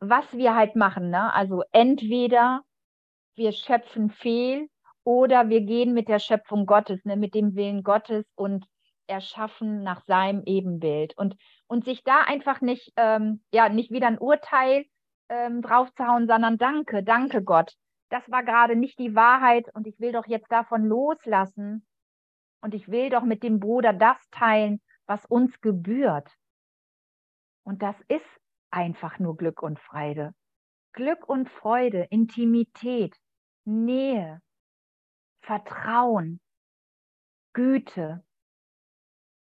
[0.00, 1.32] was wir halt machen, ne?
[1.32, 2.62] Also entweder
[3.36, 4.68] wir schöpfen fehl
[5.04, 8.66] oder wir gehen mit der Schöpfung Gottes, ne, mit dem Willen Gottes und
[9.06, 11.36] erschaffen nach seinem Ebenbild und,
[11.66, 14.86] und sich da einfach nicht, ähm, ja, nicht wieder ein Urteil
[15.28, 17.74] ähm, draufzuhauen, sondern danke, danke Gott.
[18.10, 21.86] Das war gerade nicht die Wahrheit und ich will doch jetzt davon loslassen
[22.60, 26.30] und ich will doch mit dem Bruder das teilen, was uns gebührt.
[27.64, 28.26] Und das ist
[28.70, 30.34] einfach nur Glück und Freude.
[30.92, 33.16] Glück und Freude, Intimität,
[33.64, 34.40] Nähe,
[35.40, 36.40] Vertrauen,
[37.52, 38.24] Güte,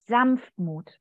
[0.07, 0.99] Sanftmut.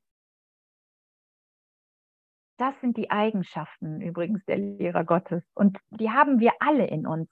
[2.57, 5.43] Das sind die Eigenschaften übrigens der Lehrer Gottes.
[5.55, 7.29] Und die haben wir alle in uns.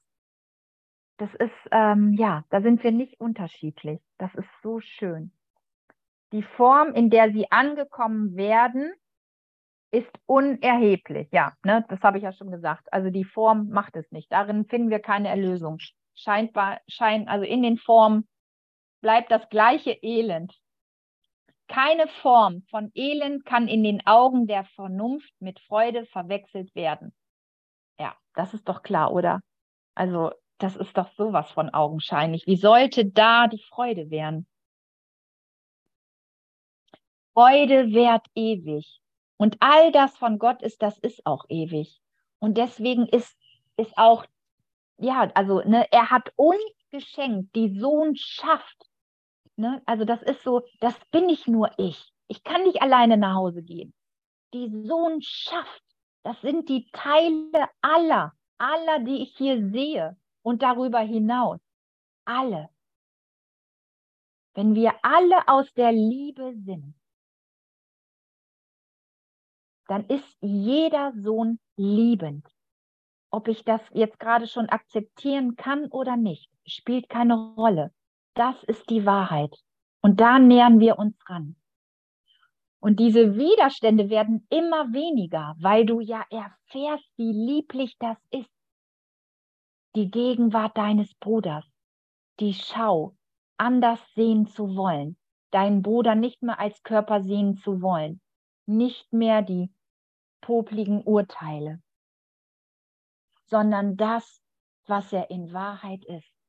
[1.17, 4.01] Das ist, ähm, ja, da sind wir nicht unterschiedlich.
[4.17, 5.31] Das ist so schön.
[6.31, 8.91] Die Form, in der sie angekommen werden,
[9.91, 11.27] ist unerheblich.
[11.31, 12.91] Ja, ne, das habe ich ja schon gesagt.
[12.91, 14.31] Also die Form macht es nicht.
[14.31, 15.77] Darin finden wir keine Erlösung.
[16.15, 18.27] Scheinbar, schein, also in den Formen
[19.01, 20.53] bleibt das gleiche Elend.
[21.71, 27.13] Keine Form von Elend kann in den Augen der Vernunft mit Freude verwechselt werden.
[27.97, 29.39] Ja, das ist doch klar, oder?
[29.95, 32.45] Also, das ist doch sowas von augenscheinlich.
[32.45, 34.47] Wie sollte da die Freude werden?
[37.33, 38.99] Freude währt ewig.
[39.37, 42.01] Und all das von Gott ist, das ist auch ewig.
[42.39, 43.37] Und deswegen ist,
[43.77, 44.25] ist auch,
[44.97, 48.90] ja, also, ne, er hat uns geschenkt, die Sohnschaft.
[49.61, 49.79] Ne?
[49.85, 52.11] Also, das ist so, das bin nicht nur ich.
[52.27, 53.93] Ich kann nicht alleine nach Hause gehen.
[54.55, 55.83] Die Sohnschaft,
[56.23, 61.59] das sind die Teile aller, aller, die ich hier sehe und darüber hinaus.
[62.25, 62.69] Alle.
[64.55, 66.95] Wenn wir alle aus der Liebe sind,
[69.85, 72.47] dann ist jeder Sohn liebend.
[73.29, 77.93] Ob ich das jetzt gerade schon akzeptieren kann oder nicht, spielt keine Rolle.
[78.33, 79.55] Das ist die Wahrheit.
[80.01, 81.55] Und da nähern wir uns ran.
[82.79, 88.49] Und diese Widerstände werden immer weniger, weil du ja erfährst, wie lieblich das ist.
[89.95, 91.65] Die Gegenwart deines Bruders,
[92.39, 93.15] die Schau,
[93.57, 95.17] anders sehen zu wollen,
[95.51, 98.19] deinen Bruder nicht mehr als Körper sehen zu wollen,
[98.65, 99.71] nicht mehr die
[100.41, 101.83] popligen Urteile,
[103.45, 104.41] sondern das,
[104.87, 106.40] was er in Wahrheit ist.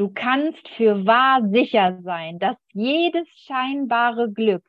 [0.00, 4.64] Du kannst für wahr sicher sein, dass jedes scheinbare Glück,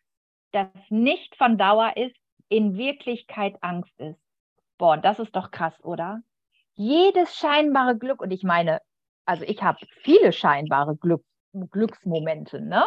[0.51, 2.17] das nicht von Dauer ist,
[2.49, 4.19] in Wirklichkeit Angst ist.
[4.77, 6.19] Boah, das ist doch krass, oder?
[6.73, 8.81] Jedes scheinbare Glück, und ich meine,
[9.23, 12.83] also ich habe viele scheinbare Glück, Glücksmomente, ne?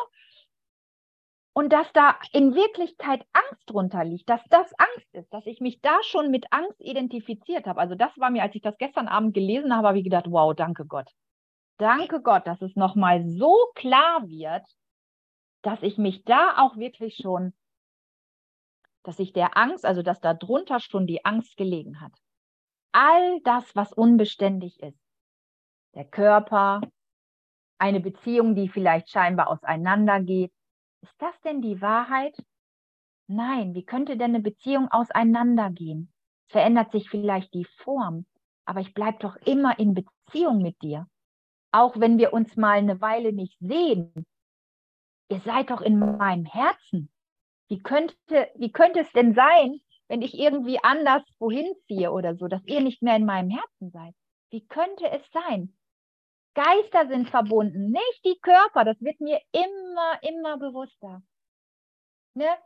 [1.55, 5.81] Und dass da in Wirklichkeit Angst drunter liegt, dass das Angst ist, dass ich mich
[5.81, 7.81] da schon mit Angst identifiziert habe.
[7.81, 10.55] Also das war mir, als ich das gestern Abend gelesen habe, habe ich gedacht, wow,
[10.55, 11.11] danke Gott.
[11.77, 14.65] Danke Gott, dass es nochmal so klar wird,
[15.63, 17.53] dass ich mich da auch wirklich schon,
[19.03, 22.13] dass ich der Angst, also dass da drunter schon die Angst gelegen hat.
[22.93, 24.99] All das, was unbeständig ist.
[25.95, 26.81] Der Körper,
[27.79, 30.53] eine Beziehung, die vielleicht scheinbar auseinandergeht,
[31.03, 32.37] ist das denn die Wahrheit?
[33.27, 36.13] Nein, wie könnte denn eine Beziehung auseinandergehen?
[36.47, 38.27] Es verändert sich vielleicht die Form,
[38.65, 41.07] aber ich bleibe doch immer in Beziehung mit dir.
[41.75, 44.13] Auch wenn wir uns mal eine Weile nicht sehen.
[45.29, 47.11] Ihr seid doch in meinem Herzen.
[47.69, 52.47] Wie könnte, wie könnte es denn sein, wenn ich irgendwie anders wohin ziehe oder so,
[52.47, 54.15] dass ihr nicht mehr in meinem Herzen seid?
[54.51, 55.77] Wie könnte es sein?
[56.55, 58.85] Geister sind verbunden, nicht die Körper.
[58.85, 61.23] Das wird mir immer, immer bewusster.
[62.35, 62.57] Ne?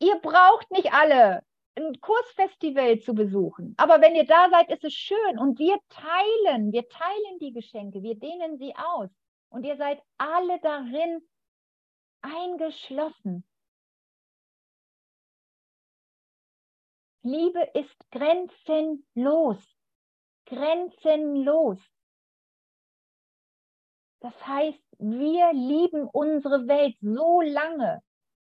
[0.00, 3.74] Ihr braucht nicht alle ein Kursfestival zu besuchen.
[3.78, 5.38] Aber wenn ihr da seid, ist es schön.
[5.38, 9.10] Und wir teilen, wir teilen die Geschenke, wir dehnen sie aus.
[9.48, 11.26] Und ihr seid alle darin
[12.22, 13.44] eingeschlossen.
[17.22, 19.58] Liebe ist grenzenlos.
[20.46, 21.78] Grenzenlos.
[24.20, 28.02] Das heißt, wir lieben unsere Welt so lange,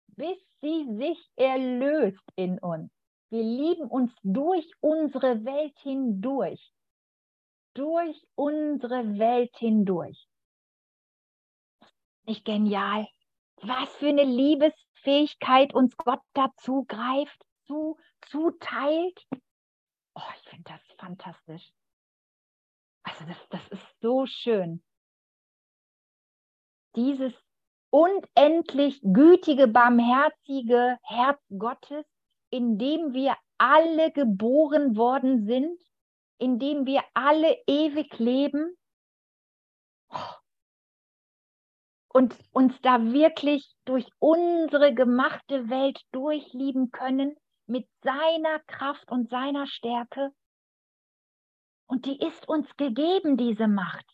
[0.08, 2.93] bis sie sich erlöst in uns.
[3.34, 6.72] Wir lieben uns durch unsere Welt hindurch.
[7.74, 10.28] Durch unsere Welt hindurch.
[12.26, 13.08] Nicht genial?
[13.56, 19.20] Was für eine Liebesfähigkeit uns Gott dazu greift, zu, zuteilt.
[20.14, 21.74] Oh, ich finde das fantastisch.
[23.02, 24.84] Also das, das ist so schön
[26.96, 27.34] dieses
[27.90, 32.06] unendlich gütige, barmherzige Herz Gottes,
[32.54, 35.82] in dem wir alle geboren worden sind,
[36.38, 38.78] in dem wir alle ewig leben
[42.10, 47.36] und uns da wirklich durch unsere gemachte Welt durchlieben können
[47.66, 50.32] mit seiner Kraft und seiner Stärke.
[51.88, 54.06] Und die ist uns gegeben, diese Macht.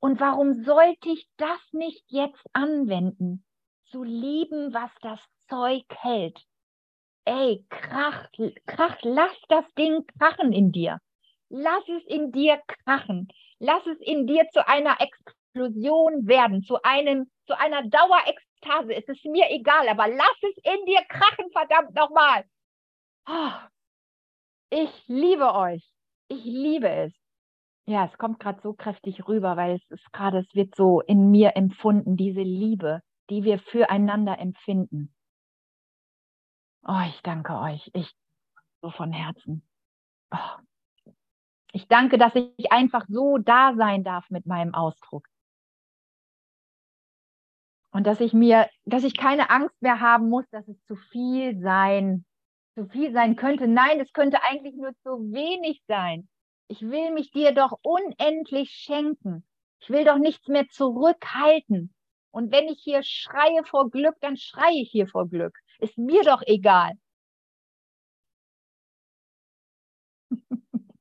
[0.00, 3.44] Und warum sollte ich das nicht jetzt anwenden?
[3.90, 6.38] Zu lieben, was das Zeug hält.
[7.24, 8.28] Ey, krach,
[8.66, 10.98] krach, lass das Ding krachen in dir.
[11.50, 13.28] Lass es in dir krachen.
[13.58, 18.94] Lass es in dir zu einer Explosion werden, zu einem, zu einer Dauerekstase.
[18.94, 22.44] Es ist mir egal, aber lass es in dir krachen, verdammt nochmal.
[23.26, 23.52] Oh,
[24.70, 25.82] ich liebe euch.
[26.28, 27.12] Ich liebe es.
[27.86, 31.30] Ja, es kommt gerade so kräftig rüber, weil es ist gerade, es wird so in
[31.30, 33.00] mir empfunden, diese Liebe,
[33.30, 35.14] die wir füreinander empfinden.
[36.86, 37.90] Oh, ich danke euch.
[37.94, 38.14] Ich
[38.80, 39.62] so von Herzen.
[40.30, 41.12] Oh.
[41.72, 45.26] Ich danke, dass ich einfach so da sein darf mit meinem Ausdruck.
[47.90, 51.60] Und dass ich mir, dass ich keine Angst mehr haben muss, dass es zu viel
[51.60, 52.24] sein,
[52.74, 53.66] zu viel sein könnte.
[53.66, 56.28] Nein, es könnte eigentlich nur zu wenig sein.
[56.68, 59.46] Ich will mich dir doch unendlich schenken.
[59.80, 61.94] Ich will doch nichts mehr zurückhalten.
[62.30, 65.58] Und wenn ich hier schreie vor Glück, dann schreie ich hier vor Glück.
[65.80, 66.92] Ist mir doch egal.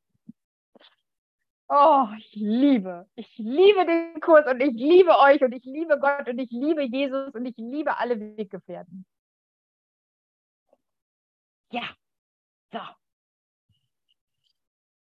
[1.70, 6.28] Oh, ich liebe, ich liebe den Kurs und ich liebe euch und ich liebe Gott
[6.30, 9.06] und ich liebe Jesus und ich liebe alle Weggefährten.
[11.72, 11.96] Ja,
[12.74, 12.80] so.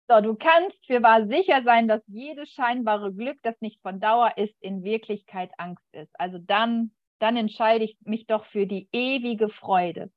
[0.09, 4.37] So, du kannst für wahr sicher sein, dass jedes scheinbare Glück, das nicht von Dauer
[4.37, 6.11] ist, in Wirklichkeit Angst ist.
[6.17, 10.09] Also dann, dann entscheide ich mich doch für die ewige Freude.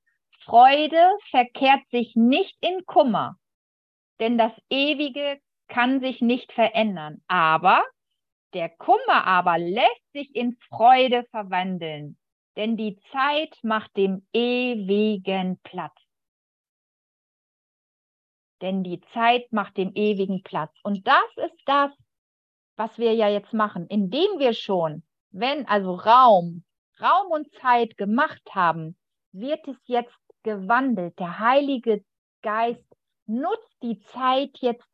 [0.45, 3.37] Freude verkehrt sich nicht in Kummer,
[4.21, 7.21] denn das Ewige kann sich nicht verändern.
[7.27, 7.83] Aber
[8.55, 12.17] der Kummer aber lässt sich in Freude verwandeln,
[12.57, 15.95] denn die Zeit macht dem ewigen Platz.
[18.63, 20.73] Denn die Zeit macht dem ewigen Platz.
[20.83, 21.91] Und das ist das,
[22.77, 26.65] was wir ja jetzt machen, indem wir schon, wenn also Raum,
[27.01, 28.97] Raum und Zeit gemacht haben,
[29.33, 31.19] wird es jetzt gewandelt.
[31.19, 32.05] Der Heilige
[32.43, 32.85] Geist
[33.27, 34.89] nutzt die Zeit jetzt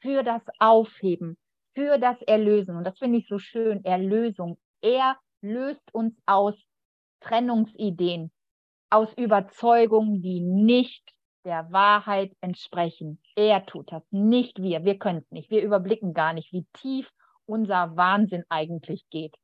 [0.00, 1.36] für das Aufheben,
[1.74, 2.76] für das Erlösen.
[2.76, 4.58] Und das finde ich so schön, Erlösung.
[4.80, 6.54] Er löst uns aus
[7.20, 8.30] Trennungsideen,
[8.90, 11.13] aus Überzeugungen, die nicht
[11.44, 13.20] der Wahrheit entsprechen.
[13.36, 14.84] Er tut das, nicht wir.
[14.84, 15.50] Wir können es nicht.
[15.50, 17.10] Wir überblicken gar nicht, wie tief
[17.46, 19.36] unser Wahnsinn eigentlich geht.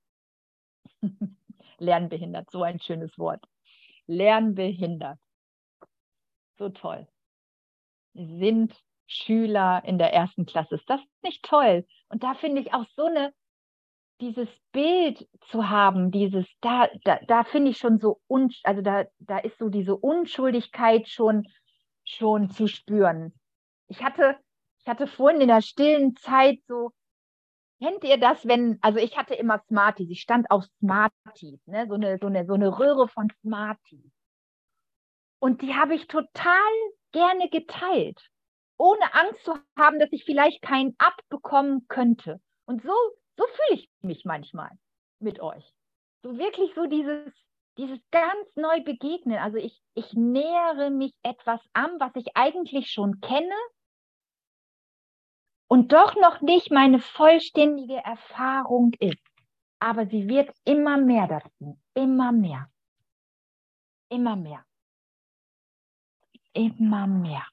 [1.79, 3.45] Lernbehindert, so ein schönes Wort.
[4.07, 5.19] Lernbehindert.
[6.59, 7.07] So toll.
[8.15, 8.75] Sind
[9.07, 10.77] Schüler in der ersten Klasse.
[10.77, 11.87] Ist das nicht toll?
[12.09, 13.33] Und da finde ich auch so eine,
[14.21, 18.21] dieses Bild zu haben, dieses, da, da, da finde ich schon so,
[18.63, 21.47] also da, da ist so diese Unschuldigkeit schon,
[22.11, 23.35] schon zu spüren.
[23.89, 24.37] Ich hatte,
[24.81, 26.91] ich hatte vorhin in der stillen Zeit so,
[27.81, 31.95] kennt ihr das, wenn, also ich hatte immer Smarties, ich stand auf Smarties, ne, so
[31.95, 34.13] eine, so eine, so eine Röhre von Smarties.
[35.39, 36.71] Und die habe ich total
[37.13, 38.31] gerne geteilt
[38.81, 42.41] ohne Angst zu haben, dass ich vielleicht keinen abbekommen könnte.
[42.65, 42.95] Und so,
[43.37, 44.71] so fühle ich mich manchmal
[45.19, 45.71] mit euch.
[46.23, 47.31] So wirklich so dieses,
[47.81, 49.39] dieses ganz neu begegnen.
[49.39, 53.55] Also ich, ich nähere mich etwas an, was ich eigentlich schon kenne
[55.67, 59.25] und doch noch nicht meine vollständige Erfahrung ist.
[59.79, 62.71] Aber sie wird immer mehr dazu, immer mehr,
[64.11, 64.65] immer mehr,
[66.53, 67.47] immer mehr.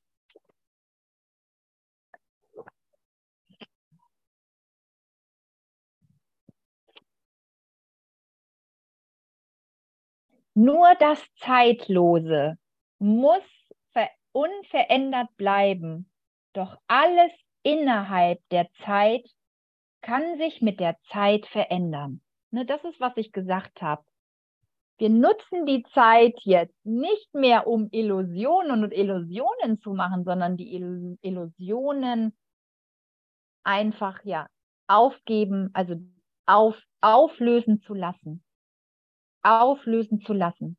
[10.59, 12.57] Nur das Zeitlose
[12.97, 13.43] muss
[14.31, 16.09] unverändert bleiben,
[16.53, 17.31] doch alles
[17.61, 19.23] innerhalb der Zeit
[20.01, 22.21] kann sich mit der Zeit verändern.
[22.49, 24.03] Ne, das ist, was ich gesagt habe.
[24.97, 30.73] Wir nutzen die Zeit jetzt nicht mehr, um Illusionen und Illusionen zu machen, sondern die
[31.21, 32.35] Illusionen
[33.63, 34.47] einfach ja
[34.87, 35.97] aufgeben, also
[36.47, 38.43] auf, auflösen zu lassen
[39.47, 40.77] auflösen zu lassen.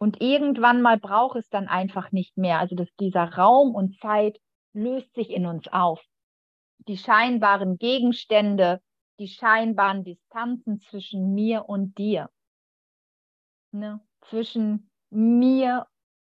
[0.00, 2.58] Und irgendwann mal braucht es dann einfach nicht mehr.
[2.60, 4.40] Also dass dieser Raum und Zeit
[4.72, 6.00] löst sich in uns auf.
[6.86, 8.80] Die scheinbaren Gegenstände,
[9.18, 12.30] die scheinbaren Distanzen zwischen mir und dir.
[13.72, 14.00] Ne?
[14.28, 15.86] Zwischen mir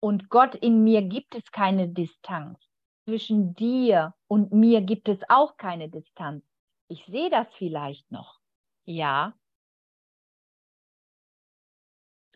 [0.01, 2.59] und Gott in mir gibt es keine Distanz.
[3.05, 6.45] Zwischen dir und mir gibt es auch keine Distanz.
[6.89, 8.41] Ich sehe das vielleicht noch.
[8.85, 9.35] Ja,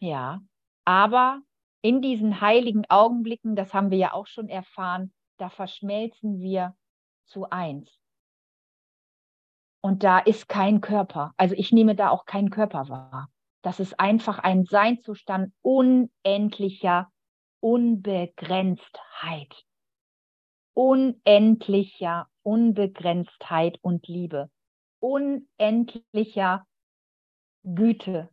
[0.07, 0.41] ja,
[0.85, 1.43] aber
[1.83, 6.75] in diesen heiligen Augenblicken, das haben wir ja auch schon erfahren, da verschmelzen wir
[7.27, 7.91] zu eins.
[9.83, 11.35] Und da ist kein Körper.
[11.37, 13.31] Also ich nehme da auch keinen Körper wahr.
[13.63, 17.13] Das ist einfach ein Seinzustand unendlicher
[17.61, 19.65] Unbegrenztheit.
[20.75, 24.51] Unendlicher Unbegrenztheit und Liebe.
[25.01, 26.67] Unendlicher
[27.65, 28.31] Güte,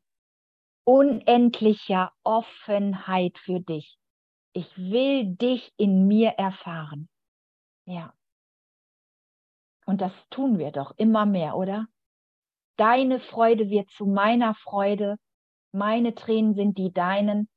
[0.85, 3.97] unendlicher Offenheit für dich.
[4.53, 7.09] Ich will dich in mir erfahren.
[7.85, 8.13] Ja.
[9.85, 11.87] Und das tun wir doch immer mehr, oder?
[12.77, 15.17] Deine Freude wird zu meiner Freude,
[15.71, 17.49] meine Tränen sind die deinen.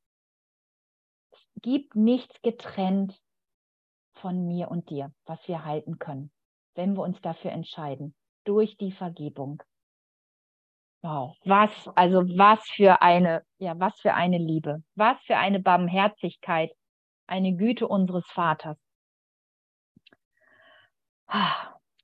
[1.31, 3.19] Es gibt nichts getrennt
[4.15, 6.31] von mir und dir, was wir halten können,
[6.75, 9.61] wenn wir uns dafür entscheiden, durch die Vergebung.
[11.03, 16.71] Wow, was, also was für eine, ja, was für eine Liebe, was für eine Barmherzigkeit,
[17.27, 18.77] eine Güte unseres Vaters.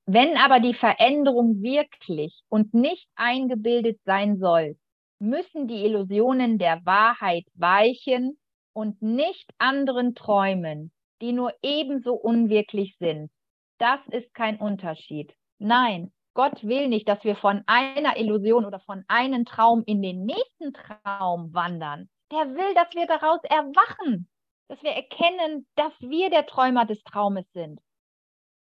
[0.06, 4.76] Wenn aber die Veränderung wirklich und nicht eingebildet sein soll,
[5.18, 8.38] müssen die Illusionen der Wahrheit weichen
[8.74, 13.30] und nicht anderen träumen, die nur ebenso unwirklich sind.
[13.78, 15.34] Das ist kein Unterschied.
[15.58, 20.24] Nein, Gott will nicht, dass wir von einer Illusion oder von einem Traum in den
[20.24, 22.10] nächsten Traum wandern.
[22.32, 24.28] Der will, dass wir daraus erwachen,
[24.68, 27.80] dass wir erkennen, dass wir der Träumer des Traumes sind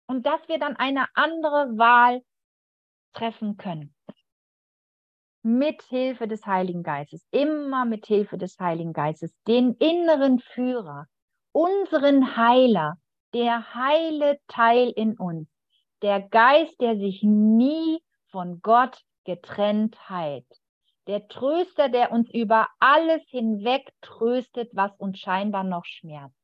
[0.07, 2.23] und dass wir dann eine andere Wahl
[3.13, 3.93] treffen können.
[5.43, 11.05] Mit Hilfe des Heiligen Geistes, immer mit Hilfe des Heiligen Geistes, den inneren Führer,
[11.51, 12.97] unseren Heiler,
[13.33, 15.47] der heile Teil in uns,
[16.01, 20.47] der Geist, der sich nie von Gott getrennt heilt,
[21.07, 26.39] der Tröster, der uns über alles hinweg tröstet, was uns scheinbar noch schmerzt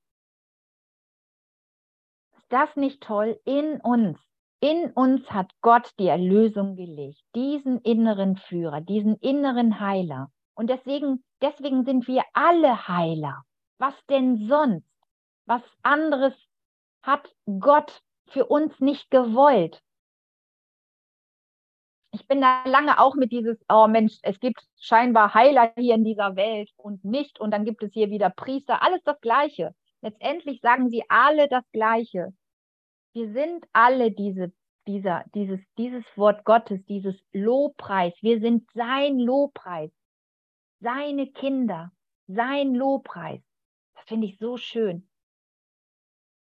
[2.50, 3.40] das nicht toll?
[3.46, 4.18] In uns,
[4.60, 10.32] in uns hat Gott die Erlösung gelegt, diesen inneren Führer, diesen inneren Heiler.
[10.54, 13.44] Und deswegen, deswegen sind wir alle Heiler.
[13.78, 14.88] Was denn sonst?
[15.46, 16.34] Was anderes
[17.02, 17.30] hat
[17.60, 19.82] Gott für uns nicht gewollt?
[22.12, 26.06] Ich bin da lange auch mit dieses, oh Mensch, es gibt scheinbar Heiler hier in
[26.06, 27.40] dieser Welt und nicht.
[27.40, 29.76] Und dann gibt es hier wieder Priester, alles das Gleiche.
[30.02, 32.34] Letztendlich sagen sie alle das Gleiche.
[33.14, 34.54] Wir sind alle diese,
[34.88, 38.14] dieser, dieses, dieses Wort Gottes, dieses Lobpreis.
[38.22, 39.92] Wir sind sein Lobpreis,
[40.80, 41.92] seine Kinder,
[42.28, 43.42] sein Lobpreis.
[43.96, 45.10] Das finde ich so schön.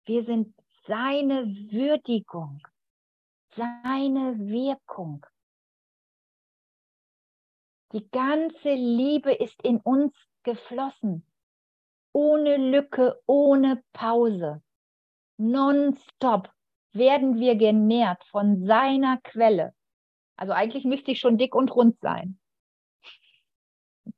[0.05, 0.55] Wir sind
[0.87, 2.61] seine Würdigung,
[3.55, 5.25] seine Wirkung.
[7.93, 11.27] Die ganze Liebe ist in uns geflossen
[12.13, 14.63] ohne Lücke, ohne Pause,
[15.39, 16.51] nonstop
[16.93, 19.75] werden wir genährt von seiner Quelle.
[20.37, 22.39] Also eigentlich müsste ich schon dick und rund sein.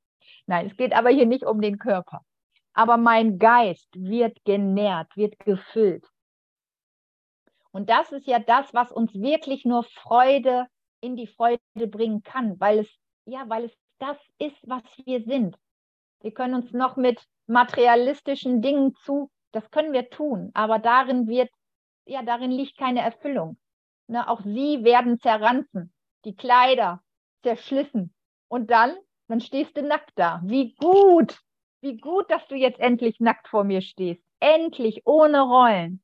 [0.46, 2.24] Nein, es geht aber hier nicht um den Körper.
[2.72, 6.04] Aber mein Geist wird genährt, wird gefüllt.
[7.74, 10.68] Und das ist ja das, was uns wirklich nur Freude
[11.00, 12.88] in die Freude bringen kann, weil es,
[13.24, 15.56] ja, weil es das ist, was wir sind.
[16.20, 21.50] Wir können uns noch mit materialistischen Dingen zu, das können wir tun, aber darin wird,
[22.06, 23.58] ja, darin liegt keine Erfüllung.
[24.06, 25.92] Ne, auch sie werden zerranzen,
[26.24, 27.02] die Kleider
[27.42, 28.14] zerschlissen.
[28.46, 28.94] Und dann,
[29.26, 30.40] dann stehst du nackt da.
[30.44, 31.40] Wie gut,
[31.80, 34.22] wie gut, dass du jetzt endlich nackt vor mir stehst.
[34.38, 36.03] Endlich, ohne Rollen.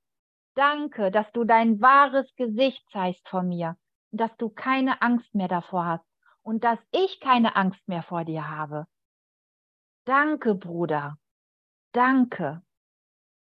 [0.60, 3.78] Danke, dass du dein wahres Gesicht zeigst vor mir,
[4.10, 6.04] dass du keine Angst mehr davor hast
[6.42, 8.86] und dass ich keine Angst mehr vor dir habe.
[10.04, 11.16] Danke, Bruder.
[11.92, 12.62] Danke.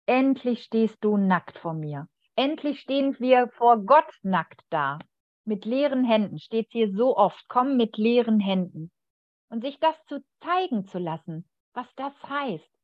[0.06, 2.08] Endlich stehst du nackt vor mir.
[2.36, 5.00] Endlich stehen wir vor Gott nackt da.
[5.46, 8.92] Mit leeren Händen steht hier so oft, komm mit leeren Händen.
[9.50, 12.79] Und sich das zu zeigen zu lassen, was das heißt.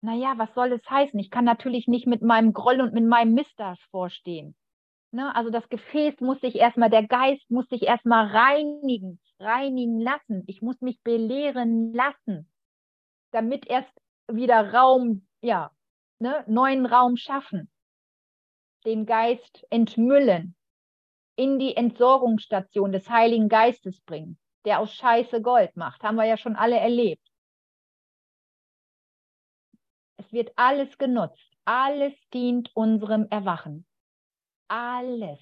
[0.00, 1.18] Naja, was soll es heißen?
[1.18, 4.54] Ich kann natürlich nicht mit meinem Groll und mit meinem Mist vorstehen.
[5.10, 5.34] Ne?
[5.34, 10.44] Also das Gefäß muss sich erstmal, der Geist muss sich erstmal reinigen, reinigen lassen.
[10.46, 12.48] Ich muss mich belehren lassen,
[13.32, 13.92] damit erst
[14.30, 15.70] wieder Raum, ja,
[16.18, 17.70] ne, neuen Raum schaffen,
[18.84, 20.54] den Geist entmüllen,
[21.36, 26.02] in die Entsorgungsstation des Heiligen Geistes bringen, der aus Scheiße Gold macht.
[26.02, 27.27] Haben wir ja schon alle erlebt.
[30.28, 31.56] Es wird alles genutzt.
[31.64, 33.86] Alles dient unserem Erwachen.
[34.68, 35.40] Alles.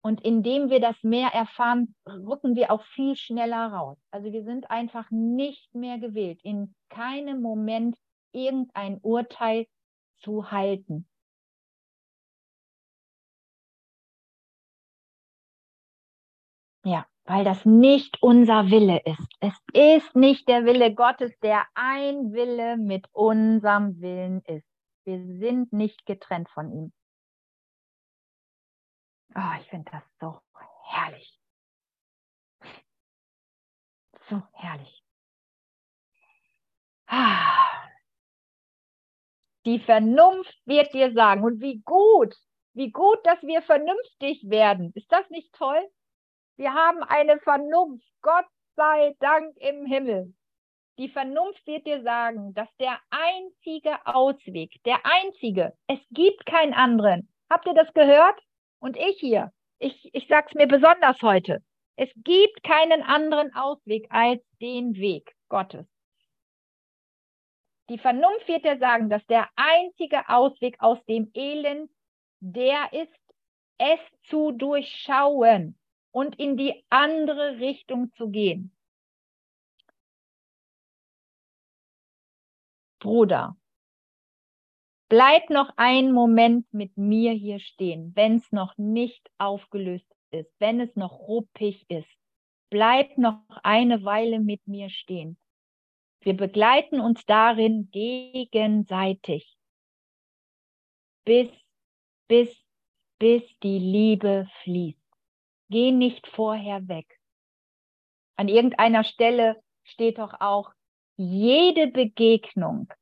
[0.00, 3.98] Und indem wir das mehr erfahren, rücken wir auch viel schneller raus.
[4.12, 7.98] Also wir sind einfach nicht mehr gewillt, in keinem Moment
[8.30, 9.66] irgendein Urteil
[10.20, 11.09] zu halten.
[17.30, 19.28] Weil das nicht unser Wille ist.
[19.38, 24.66] Es ist nicht der Wille Gottes, der ein Wille mit unserem Willen ist.
[25.04, 26.92] Wir sind nicht getrennt von ihm.
[29.36, 30.40] Oh, ich finde das so
[30.86, 31.40] herrlich.
[34.28, 35.04] So herrlich.
[39.66, 42.34] Die Vernunft wird dir sagen, und wie gut,
[42.74, 44.92] Wie gut, dass wir vernünftig werden.
[44.94, 45.90] Ist das nicht toll?
[46.60, 48.06] Wir haben eine Vernunft.
[48.20, 48.44] Gott
[48.76, 50.34] sei Dank im Himmel.
[50.98, 57.32] Die Vernunft wird dir sagen, dass der einzige Ausweg, der einzige, es gibt keinen anderen.
[57.48, 58.38] Habt ihr das gehört?
[58.78, 61.64] Und ich hier, ich, ich sage es mir besonders heute.
[61.96, 65.86] Es gibt keinen anderen Ausweg als den Weg Gottes.
[67.88, 71.90] Die Vernunft wird dir sagen, dass der einzige Ausweg aus dem Elend
[72.40, 73.18] der ist,
[73.78, 75.79] es zu durchschauen
[76.12, 78.72] und in die andere Richtung zu gehen.
[83.00, 83.56] Bruder,
[85.08, 90.80] bleib noch einen Moment mit mir hier stehen, wenn es noch nicht aufgelöst ist, wenn
[90.80, 92.08] es noch ruppig ist.
[92.68, 95.38] Bleib noch eine Weile mit mir stehen.
[96.22, 99.56] Wir begleiten uns darin gegenseitig,
[101.24, 101.48] bis,
[102.28, 102.54] bis,
[103.18, 104.99] bis die Liebe fließt.
[105.70, 107.06] Geh nicht vorher weg.
[108.36, 110.72] An irgendeiner Stelle steht doch auch,
[111.16, 112.92] jede Begegnung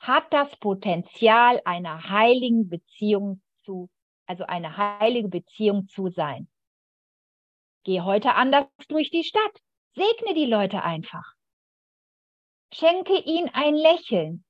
[0.00, 3.88] hat das Potenzial einer heiligen Beziehung zu,
[4.26, 6.48] also eine heilige Beziehung zu sein.
[7.84, 9.60] Geh heute anders durch die Stadt.
[9.94, 11.34] Segne die Leute einfach.
[12.72, 14.44] Schenke ihnen ein Lächeln.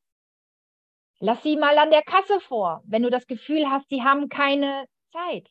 [1.19, 4.87] Lass sie mal an der Kasse vor, wenn du das Gefühl hast, sie haben keine
[5.13, 5.49] Zeit.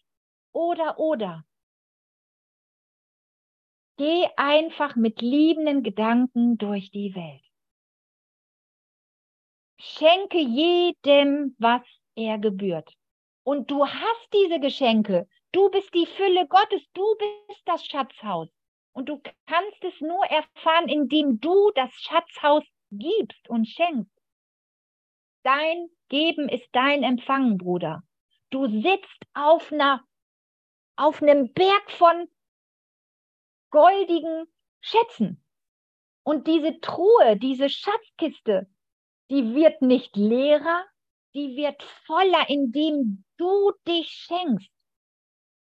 [0.53, 1.43] Oder, oder.
[3.97, 7.41] Geh einfach mit liebenden Gedanken durch die Welt.
[9.79, 11.81] Schenke jedem, was
[12.15, 12.91] er gebührt.
[13.43, 15.27] Und du hast diese Geschenke.
[15.51, 16.81] Du bist die Fülle Gottes.
[16.93, 18.49] Du bist das Schatzhaus.
[18.93, 24.11] Und du kannst es nur erfahren, indem du das Schatzhaus gibst und schenkst.
[25.43, 28.03] Dein Geben ist dein Empfangen, Bruder.
[28.49, 30.03] Du sitzt auf einer,
[30.95, 32.27] auf einem Berg von
[33.75, 34.47] goldigen
[34.79, 35.43] Schätzen.
[36.23, 38.69] Und diese Truhe, diese Schatzkiste,
[39.29, 40.85] die wird nicht leerer,
[41.33, 44.71] die wird voller, indem du dich schenkst.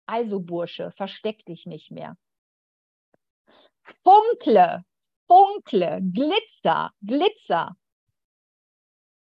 [0.06, 2.16] Also Bursche, versteck dich nicht mehr.
[4.04, 4.86] Funkle,
[5.28, 7.76] funkle, glitzer, glitzer.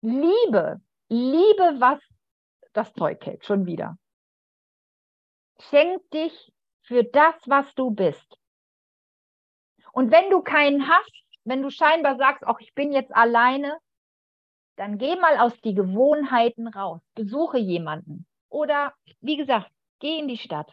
[0.00, 0.80] Liebe,
[1.10, 2.00] liebe, was
[2.72, 3.98] das Zeug hält, schon wieder.
[5.60, 6.52] Schenk dich
[6.84, 8.38] für das, was du bist.
[9.98, 13.76] Und wenn du keinen hast, wenn du scheinbar sagst, auch ich bin jetzt alleine,
[14.76, 17.00] dann geh mal aus die Gewohnheiten raus.
[17.16, 18.24] Besuche jemanden.
[18.48, 19.68] Oder, wie gesagt,
[19.98, 20.72] geh in die Stadt.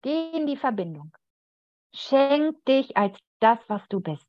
[0.00, 1.14] Geh in die Verbindung.
[1.92, 4.26] Schenk dich als das, was du bist.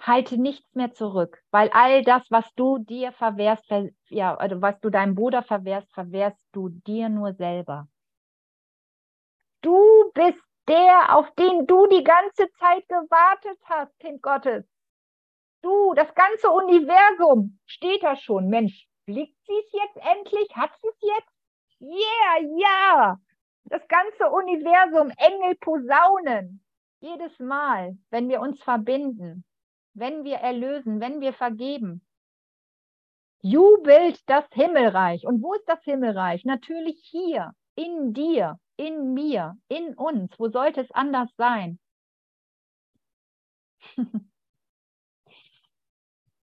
[0.00, 4.80] Halte nichts mehr zurück, weil all das, was du dir verwehrst, ver ja, also was
[4.80, 7.86] du deinem Bruder verwehrst, verwehrst du dir nur selber.
[9.60, 14.64] Du bist der, auf den du die ganze Zeit gewartet hast, Kind Gottes.
[15.62, 18.48] Du, das ganze Universum steht da schon.
[18.48, 20.48] Mensch, blickt sie es jetzt endlich?
[20.54, 21.32] Hat sie es jetzt?
[21.80, 23.16] Yeah, ja.
[23.64, 26.62] Das ganze Universum, Engel, Posaunen.
[27.00, 29.44] Jedes Mal, wenn wir uns verbinden,
[29.94, 32.04] wenn wir erlösen, wenn wir vergeben,
[33.40, 35.26] jubelt das Himmelreich.
[35.26, 36.44] Und wo ist das Himmelreich?
[36.44, 40.32] Natürlich hier, in dir, in mir, in uns.
[40.38, 41.78] Wo sollte es anders sein?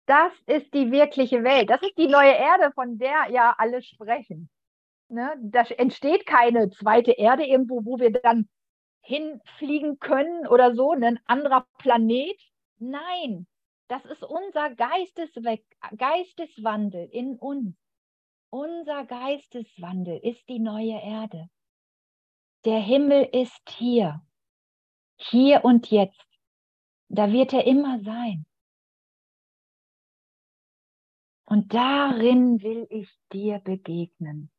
[0.07, 1.69] Das ist die wirkliche Welt.
[1.69, 4.49] Das ist die neue Erde, von der ja alle sprechen.
[5.11, 5.35] Ne?
[5.39, 8.49] Da entsteht keine zweite Erde irgendwo, wo wir dann
[9.03, 11.09] hinfliegen können oder so, ne?
[11.09, 12.41] ein anderer Planet.
[12.79, 13.47] Nein,
[13.89, 15.59] das ist unser Geisteswe
[15.97, 17.77] Geisteswandel in uns.
[18.51, 21.51] Unser Geisteswandel ist die neue Erde.
[22.65, 24.21] Der Himmel ist hier,
[25.17, 26.27] hier und jetzt.
[27.09, 28.45] Da wird er immer sein.
[31.45, 34.51] Und darin will ich dir begegnen.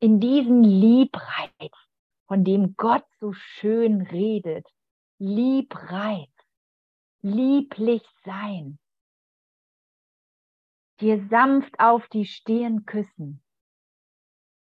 [0.00, 1.72] In diesem Liebreiz,
[2.26, 4.66] von dem Gott so schön redet.
[5.18, 6.30] Liebreiz,
[7.20, 8.78] lieblich sein.
[11.00, 13.42] Dir sanft auf die Stirn küssen.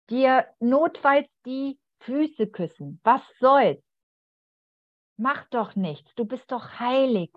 [0.08, 3.00] Dir notfalls die Füße küssen.
[3.04, 3.82] Was soll's?
[5.16, 6.14] Mach doch nichts.
[6.14, 7.32] Du bist doch heilig.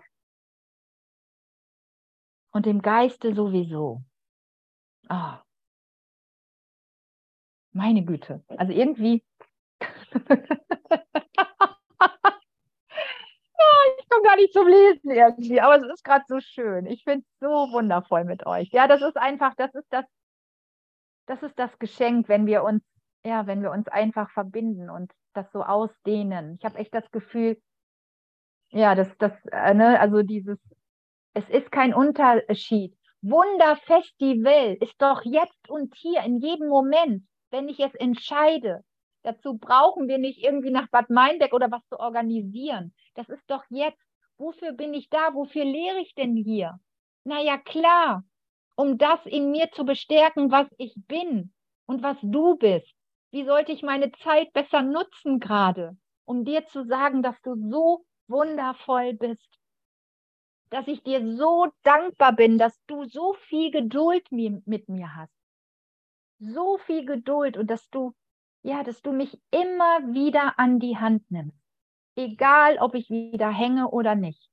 [2.52, 4.02] Und im Geiste sowieso.
[5.08, 5.34] Oh.
[7.72, 8.44] Meine Güte.
[8.48, 9.24] Also irgendwie.
[13.98, 16.86] ich komme gar nicht zum Lesen irgendwie, aber es ist gerade so schön.
[16.86, 18.68] Ich finde es so wundervoll mit euch.
[18.70, 20.04] Ja, das ist einfach, das ist das,
[21.26, 22.82] das ist das Geschenk, wenn wir uns
[23.24, 26.56] ja, wenn wir uns einfach verbinden und das so ausdehnen.
[26.58, 27.60] Ich habe echt das Gefühl,
[28.70, 30.58] ja, das, das, äh, ne, also dieses,
[31.34, 32.96] es ist kein Unterschied.
[33.22, 38.82] Wunderfestival ist doch jetzt und hier in jedem Moment, wenn ich es entscheide.
[39.22, 42.92] Dazu brauchen wir nicht irgendwie nach Bad Meinbeck oder was zu organisieren.
[43.14, 44.02] Das ist doch jetzt.
[44.38, 45.34] Wofür bin ich da?
[45.34, 46.80] Wofür lehre ich denn hier?
[47.22, 48.24] Naja, klar,
[48.74, 51.52] um das in mir zu bestärken, was ich bin
[51.86, 52.92] und was du bist.
[53.32, 58.04] Wie sollte ich meine Zeit besser nutzen gerade, um dir zu sagen, dass du so
[58.28, 59.58] wundervoll bist?
[60.68, 65.32] Dass ich dir so dankbar bin, dass du so viel Geduld mit mir hast.
[66.40, 68.12] So viel Geduld und dass du,
[68.62, 71.56] ja, dass du mich immer wieder an die Hand nimmst.
[72.16, 74.50] Egal, ob ich wieder hänge oder nicht.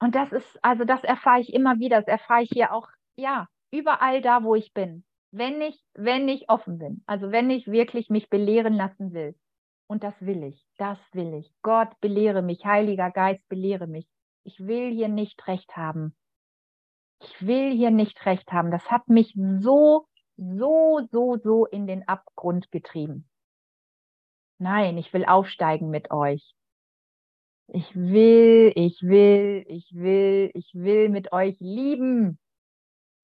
[0.00, 3.48] Und das ist, also das erfahre ich immer wieder, das erfahre ich hier auch, ja,
[3.70, 5.04] überall da, wo ich bin.
[5.30, 9.34] Wenn ich, wenn ich offen bin, also wenn ich wirklich mich belehren lassen will.
[9.86, 11.50] Und das will ich, das will ich.
[11.62, 14.06] Gott belehre mich, Heiliger Geist belehre mich.
[14.44, 16.14] Ich will hier nicht recht haben.
[17.20, 18.70] Ich will hier nicht recht haben.
[18.70, 20.06] Das hat mich so,
[20.36, 23.28] so, so, so in den Abgrund getrieben.
[24.58, 26.54] Nein, ich will aufsteigen mit euch.
[27.68, 32.38] Ich will, ich will, ich will, ich will mit euch lieben.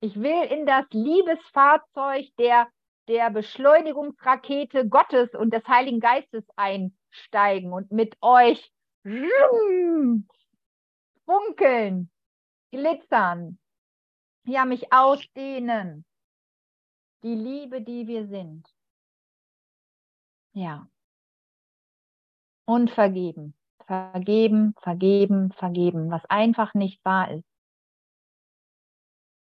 [0.04, 2.68] Ich will in das Liebesfahrzeug der,
[3.08, 8.70] der Beschleunigungsrakete Gottes und des Heiligen Geistes einsteigen und mit euch
[11.24, 12.10] funkeln,
[12.70, 13.58] glitzern,
[14.46, 16.04] ja, mich ausdehnen.
[17.22, 18.68] Die Liebe, die wir sind.
[20.52, 20.86] Ja.
[22.66, 23.54] Und vergeben
[23.86, 27.44] vergeben, vergeben, vergeben, was einfach nicht wahr ist.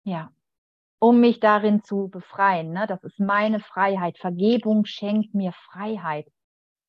[0.04, 0.32] Ja,
[0.98, 2.72] um mich darin zu befreien.
[2.72, 2.86] Ne?
[2.86, 4.18] Das ist meine Freiheit.
[4.18, 6.26] Vergebung schenkt mir Freiheit.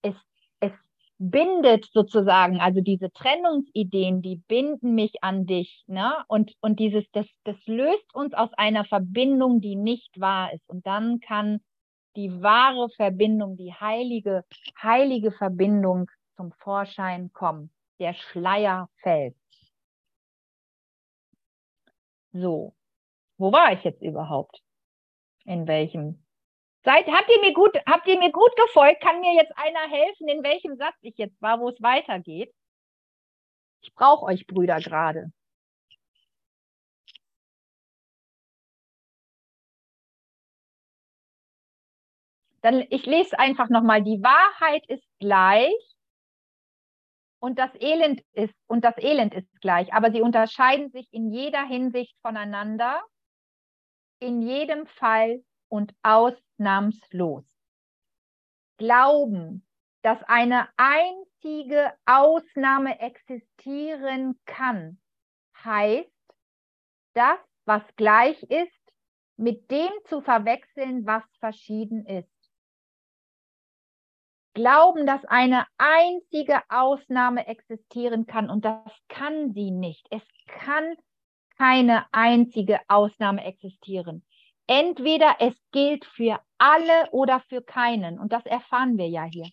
[0.02, 0.16] Es,
[0.60, 0.72] es
[1.18, 5.84] bindet sozusagen, also diese Trennungsideen, die binden mich an dich.
[5.88, 6.14] Ne?
[6.28, 10.68] Und, und dieses, das, das löst uns aus einer Verbindung, die nicht wahr ist.
[10.70, 11.60] Und dann kann
[12.16, 14.46] die wahre Verbindung, die heilige,
[14.82, 17.72] heilige Verbindung zum Vorschein kommen.
[18.00, 19.36] Der Schleier fällt.
[22.34, 22.74] So,
[23.38, 24.62] wo war ich jetzt überhaupt?
[25.46, 26.26] In welchem?
[26.84, 29.02] Seid, habt ihr mir gut, habt ihr mir gut gefolgt?
[29.02, 32.54] Kann mir jetzt einer helfen, in welchem Satz ich jetzt war, wo es weitergeht?
[33.82, 35.32] Ich brauche euch Brüder gerade.
[42.62, 44.02] Dann ich lese einfach nochmal.
[44.04, 45.96] Die Wahrheit ist gleich
[47.40, 51.64] und das Elend ist und das Elend ist gleich, aber sie unterscheiden sich in jeder
[51.64, 53.04] Hinsicht voneinander,
[54.20, 57.46] in jedem Fall und ausnahmslos.
[58.78, 59.66] Glauben,
[60.02, 65.00] dass eine einzige Ausnahme existieren kann,
[65.64, 66.10] heißt,
[67.14, 68.94] das, was gleich ist,
[69.38, 72.36] mit dem zu verwechseln, was verschieden ist
[74.56, 80.08] glauben, dass eine einzige Ausnahme existieren kann und das kann sie nicht.
[80.10, 80.96] Es kann
[81.58, 84.26] keine einzige Ausnahme existieren.
[84.68, 89.50] Entweder es gilt für alle oder für keinen und das erfahren wir ja hier.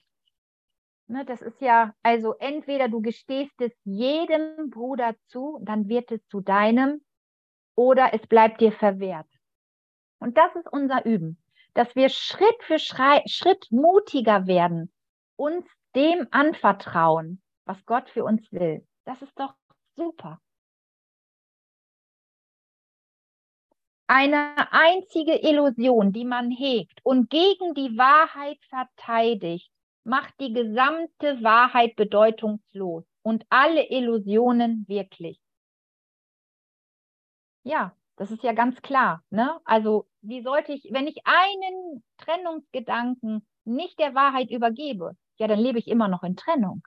[1.09, 6.26] Ne, das ist ja, also entweder du gestehst es jedem Bruder zu, dann wird es
[6.28, 7.05] zu deinem,
[7.74, 9.26] oder es bleibt dir verwehrt.
[10.18, 11.42] Und das ist unser Üben
[11.74, 14.92] dass wir Schritt für Schritt mutiger werden,
[15.36, 18.86] uns dem anvertrauen, was Gott für uns will.
[19.05, 19.55] Das ist doch
[19.96, 20.40] super.
[24.14, 29.70] Eine einzige Illusion, die man hegt und gegen die Wahrheit verteidigt,
[30.04, 35.40] macht die gesamte Wahrheit bedeutungslos und alle Illusionen wirklich.
[37.64, 39.22] Ja, das ist ja ganz klar.
[39.30, 39.58] Ne?
[39.64, 45.78] Also wie sollte ich, wenn ich einen Trennungsgedanken nicht der Wahrheit übergebe, ja, dann lebe
[45.78, 46.82] ich immer noch in Trennung.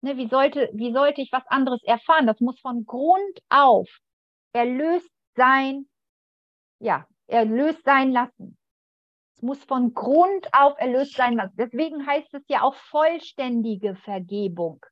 [0.00, 2.26] Ne, wie, sollte, wie sollte ich was anderes erfahren?
[2.26, 3.88] Das muss von Grund auf
[4.52, 5.86] erlöst sein,
[6.80, 8.58] ja, erlöst sein lassen.
[9.36, 11.54] Es muss von Grund auf erlöst sein lassen.
[11.56, 14.84] Deswegen heißt es ja auch vollständige Vergebung.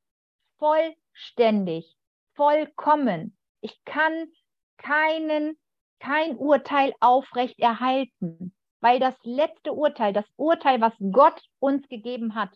[0.59, 1.97] Vollständig,
[2.34, 3.36] vollkommen.
[3.61, 4.28] Ich kann
[4.76, 5.59] keinen,
[5.99, 12.51] kein Urteil aufrecht erhalten, weil das letzte Urteil, das Urteil, was Gott uns gegeben hat,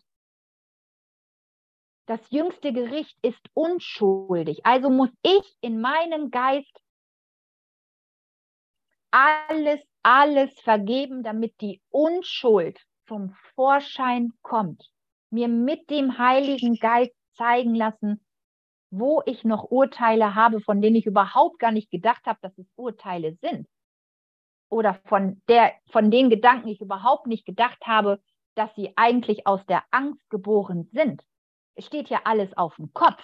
[2.05, 4.65] das jüngste Gericht ist unschuldig.
[4.65, 6.82] Also muss ich in meinem Geist
[9.13, 14.89] alles, alles vergeben, damit die Unschuld zum Vorschein kommt,
[15.29, 18.25] mir mit dem Heiligen Geist zeigen lassen,
[18.89, 22.67] wo ich noch Urteile habe, von denen ich überhaupt gar nicht gedacht habe, dass es
[22.75, 23.67] Urteile sind.
[24.69, 28.19] Oder von, der, von den Gedanken ich überhaupt nicht gedacht habe,
[28.55, 31.23] dass sie eigentlich aus der Angst geboren sind.
[31.75, 33.23] Es steht ja alles auf dem Kopf.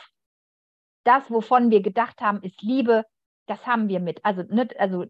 [1.03, 3.05] Das, wovon wir gedacht haben, ist Liebe,
[3.47, 4.23] das haben wir mit.
[4.25, 5.05] Also, nicht, also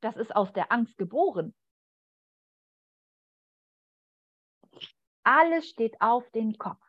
[0.00, 1.54] das ist aus der Angst geboren.
[5.22, 6.82] Alles steht auf den Kopf.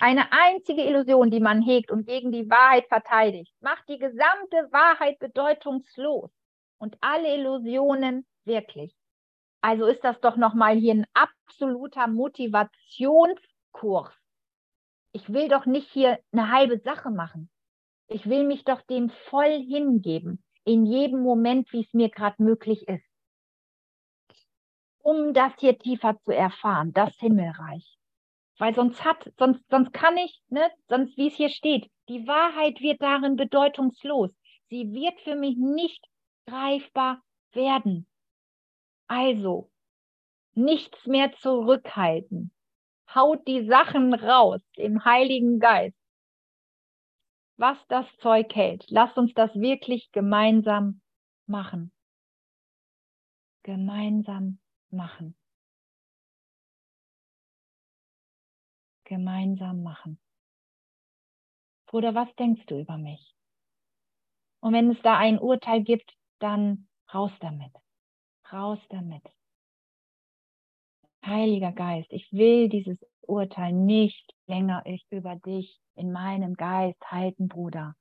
[0.00, 5.18] Eine einzige Illusion, die man hegt und gegen die Wahrheit verteidigt, macht die gesamte Wahrheit
[5.18, 6.30] bedeutungslos
[6.78, 8.94] und alle Illusionen wirklich.
[9.60, 14.14] Also ist das doch nochmal hier ein absoluter Motivationskurs.
[15.12, 17.50] Ich will doch nicht hier eine halbe Sache machen.
[18.08, 22.88] Ich will mich doch dem voll hingeben, in jedem Moment, wie es mir gerade möglich
[22.88, 23.04] ist.
[25.00, 27.98] Um das hier tiefer zu erfahren, das Himmelreich.
[28.58, 32.80] Weil sonst hat, sonst, sonst kann ich, ne, sonst wie es hier steht, die Wahrheit
[32.80, 34.30] wird darin bedeutungslos.
[34.70, 36.04] Sie wird für mich nicht
[36.46, 38.06] greifbar werden.
[39.06, 39.70] Also,
[40.54, 42.52] nichts mehr zurückhalten.
[43.14, 45.97] Haut die Sachen raus im Heiligen Geist.
[47.58, 48.84] Was das Zeug hält.
[48.88, 51.00] Lasst uns das wirklich gemeinsam
[51.46, 51.92] machen.
[53.62, 54.58] Gemeinsam
[54.90, 55.38] machen.
[59.08, 60.20] gemeinsam machen.
[61.86, 63.34] Bruder, was denkst du über mich?
[64.60, 67.72] Und wenn es da ein Urteil gibt, dann raus damit.
[68.52, 69.22] Raus damit.
[71.24, 72.98] Heiliger Geist, ich will dieses
[73.28, 77.94] Urteil nicht länger über dich in meinem Geist halten, Bruder.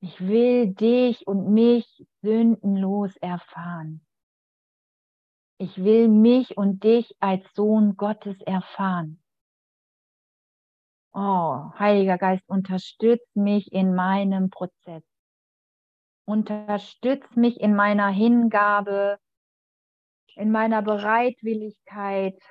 [0.00, 4.04] Ich will dich und mich sündenlos erfahren.
[5.58, 9.22] Ich will mich und dich als Sohn Gottes erfahren.
[11.14, 15.04] Oh, Heiliger Geist, unterstütz mich in meinem Prozess.
[16.24, 19.20] Unterstütz mich in meiner Hingabe,
[20.34, 22.42] in meiner Bereitwilligkeit,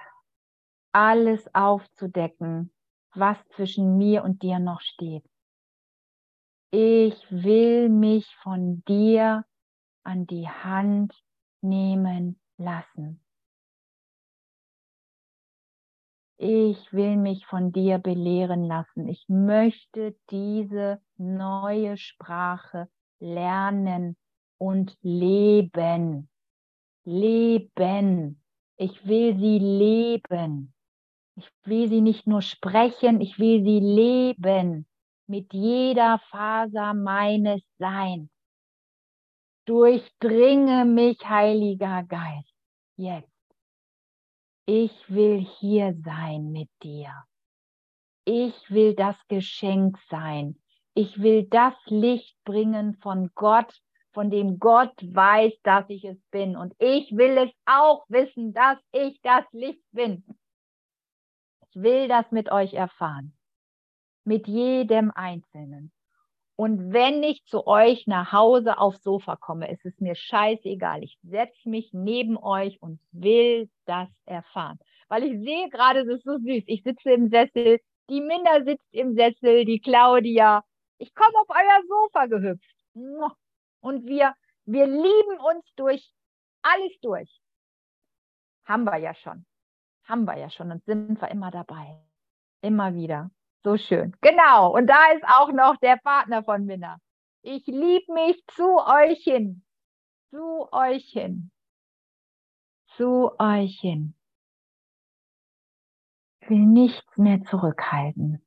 [0.94, 2.74] alles aufzudecken,
[3.14, 5.24] was zwischen mir und dir noch steht.
[6.72, 9.46] Ich will mich von dir
[10.04, 11.14] an die Hand
[11.62, 13.22] nehmen lassen.
[16.38, 19.08] Ich will mich von dir belehren lassen.
[19.08, 22.90] Ich möchte diese neue Sprache
[23.20, 24.18] lernen
[24.58, 26.30] und leben.
[27.04, 28.42] Leben.
[28.78, 30.71] Ich will sie leben.
[31.42, 34.86] Ich will sie nicht nur sprechen, ich will sie leben
[35.26, 38.30] mit jeder Faser meines Seins.
[39.66, 42.54] Durchdringe mich, Heiliger Geist
[42.96, 43.28] jetzt.
[44.68, 47.12] Ich will hier sein mit dir.
[48.26, 50.60] Ich will das Geschenk sein.
[50.94, 53.74] Ich will das Licht bringen von Gott,
[54.14, 56.56] von dem Gott weiß, dass ich es bin.
[56.56, 60.24] Und ich will es auch wissen, dass ich das Licht bin.
[61.74, 63.34] Will das mit euch erfahren.
[64.24, 65.92] Mit jedem Einzelnen.
[66.56, 71.04] Und wenn ich zu euch nach Hause aufs Sofa komme, ist es mir scheißegal.
[71.04, 74.78] Ich setze mich neben euch und will das erfahren.
[75.08, 76.64] Weil ich sehe gerade, das ist so süß.
[76.68, 80.64] Ich sitze im Sessel, die Minda sitzt im Sessel, die Claudia.
[81.00, 82.76] Ich komme auf euer Sofa gehüpft.
[83.80, 86.14] Und wir, wir lieben uns durch
[86.62, 87.42] alles durch.
[88.66, 89.46] Haben wir ja schon.
[90.12, 91.98] Haben wir ja schon und sind wir immer dabei.
[92.62, 93.32] Immer wieder.
[93.64, 94.14] So schön.
[94.20, 94.76] Genau.
[94.76, 96.98] Und da ist auch noch der Partner von Minna.
[97.44, 99.64] Ich liebe mich zu euch hin.
[100.30, 101.50] Zu euch hin.
[102.98, 104.14] Zu euch hin.
[106.42, 108.46] Ich will nichts mehr zurückhalten.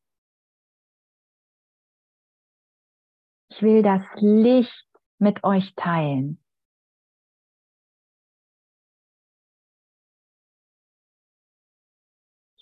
[3.48, 4.86] Ich will das Licht
[5.18, 6.43] mit euch teilen.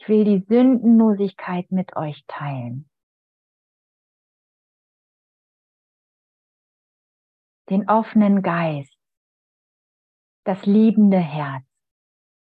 [0.03, 2.90] Ich will die Sündenlosigkeit mit euch teilen.
[7.70, 8.98] Den offenen Geist,
[10.44, 11.64] das liebende Herz,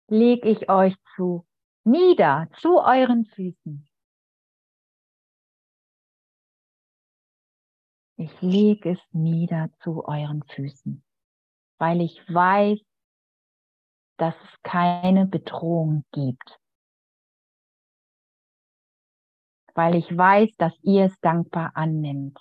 [0.08, 1.46] leg ich euch zu,
[1.84, 3.90] nieder zu euren Füßen.
[8.16, 11.04] Ich leg es nieder zu euren Füßen,
[11.78, 12.80] weil ich weiß,
[14.16, 16.63] dass es keine Bedrohung gibt
[19.76, 22.40] weil ich weiß, dass ihr es dankbar annimmt.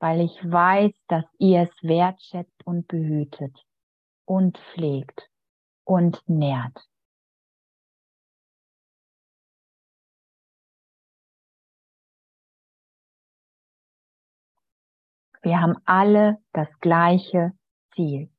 [0.00, 3.66] weil ich weiß, dass ihr es wertschätzt und behütet
[4.24, 5.30] und pflegt
[5.84, 6.78] und nährt.
[15.42, 17.52] Wir haben alle das gleiche
[17.94, 18.30] Ziel,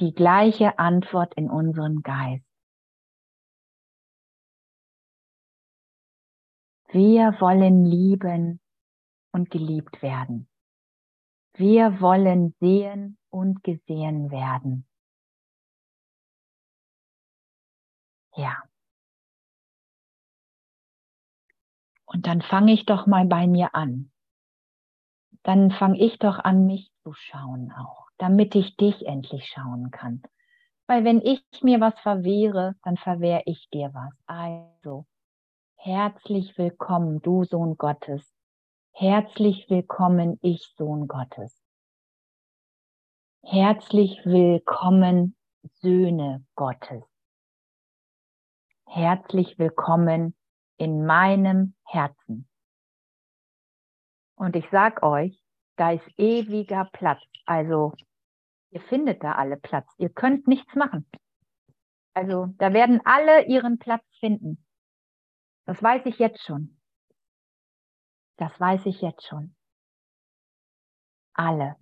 [0.00, 2.47] die gleiche Antwort in unserem Geist.
[6.90, 8.60] Wir wollen lieben
[9.32, 10.48] und geliebt werden.
[11.54, 14.86] Wir wollen sehen und gesehen werden.
[18.36, 18.62] Ja.
[22.06, 24.10] Und dann fange ich doch mal bei mir an.
[25.42, 30.22] Dann fange ich doch an, mich zu schauen auch, damit ich dich endlich schauen kann.
[30.86, 34.12] Weil wenn ich mir was verwehre, dann verwehre ich dir was.
[34.26, 35.06] Also,
[35.78, 38.34] herzlich willkommen, du Sohn Gottes.
[38.92, 41.56] Herzlich willkommen, ich Sohn Gottes.
[43.44, 45.36] Herzlich willkommen,
[45.80, 47.04] Söhne Gottes.
[48.86, 50.34] Herzlich willkommen
[50.78, 52.48] in meinem Herzen.
[54.34, 55.40] Und ich sag euch,
[55.76, 57.22] da ist ewiger Platz.
[57.46, 57.92] Also
[58.70, 59.88] ihr findet da alle Platz.
[59.96, 61.08] Ihr könnt nichts machen.
[62.14, 64.64] Also da werden alle ihren Platz finden.
[65.68, 66.80] Das weiß ich jetzt schon.
[68.38, 69.54] Das weiß ich jetzt schon.
[71.34, 71.76] Alle.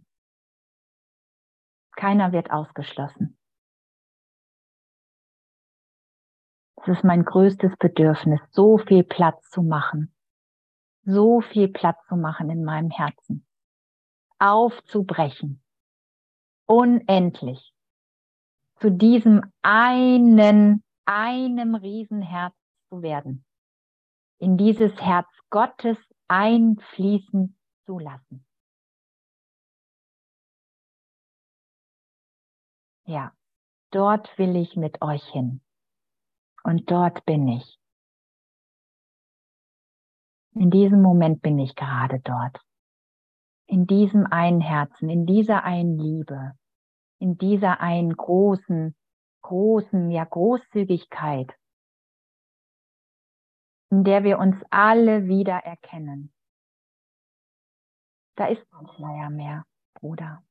[1.93, 3.39] Keiner wird ausgeschlossen.
[6.75, 10.13] Es ist mein größtes Bedürfnis, so viel Platz zu machen.
[11.05, 13.47] So viel Platz zu machen in meinem Herzen.
[14.41, 15.63] Aufzubrechen.
[16.67, 17.73] Unendlich.
[18.81, 22.57] Zu diesem einen, einem Riesenherz
[22.89, 23.47] zu werden.
[24.39, 25.97] In dieses Herz Gottes
[26.29, 27.57] einfließen
[27.87, 28.45] zu lassen.
[33.05, 33.33] Ja,
[33.91, 35.61] dort will ich mit euch hin.
[36.65, 37.79] Und dort bin ich.
[40.55, 42.59] In diesem Moment bin ich gerade dort.
[43.67, 46.53] In diesem einen Herzen, in dieser einen Liebe,
[47.19, 48.97] in dieser einen großen,
[49.43, 51.55] großen, ja Großzügigkeit,
[53.91, 56.33] in der wir uns alle wieder erkennen.
[58.37, 59.65] Da ist kein Schleier mehr,
[59.95, 60.43] Bruder.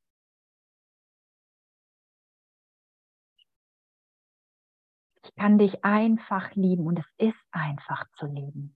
[5.24, 8.76] Ich kann dich einfach lieben und es ist einfach zu lieben.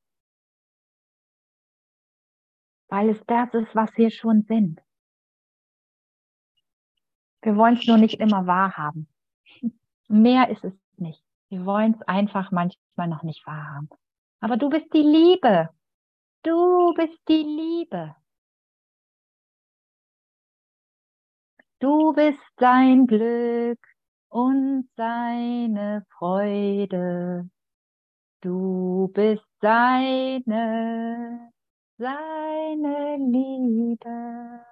[2.89, 4.82] Weil es das ist, was wir schon sind.
[7.41, 9.07] Wir wollen es nur nicht immer wahrhaben.
[10.07, 11.24] Mehr ist es nicht.
[11.49, 13.89] Wir wollen es einfach manchmal noch nicht wahrhaben.
[14.42, 15.70] Aber du bist die Liebe.
[16.44, 18.16] Du bist die Liebe.
[21.80, 23.80] Du bist sein Glück
[24.30, 27.50] und seine Freude.
[28.42, 31.52] Du bist seine,
[31.98, 34.66] seine Liebe.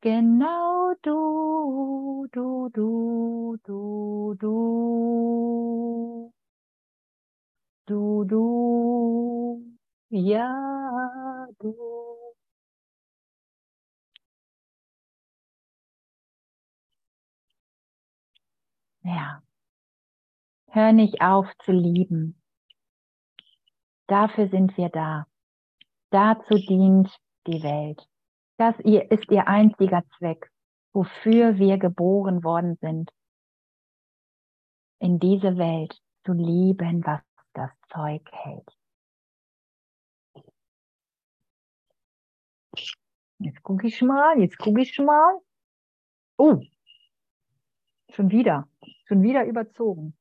[0.00, 5.43] Genau du, du, du, du, du.
[7.86, 9.62] Du, du,
[10.08, 11.74] ja, du.
[19.02, 19.42] Ja.
[20.70, 22.40] Hör nicht auf zu lieben.
[24.06, 25.26] Dafür sind wir da.
[26.10, 27.14] Dazu dient
[27.46, 28.02] die Welt.
[28.56, 30.50] Das ist ihr einziger Zweck,
[30.94, 33.10] wofür wir geboren worden sind.
[35.00, 37.20] In diese Welt zu lieben, was
[37.54, 38.76] das Zeug hält.
[43.38, 45.40] Jetzt gucke ich mal, jetzt gucke ich mal.
[46.36, 46.60] Oh,
[48.10, 48.68] schon wieder,
[49.06, 50.16] schon wieder überzogen.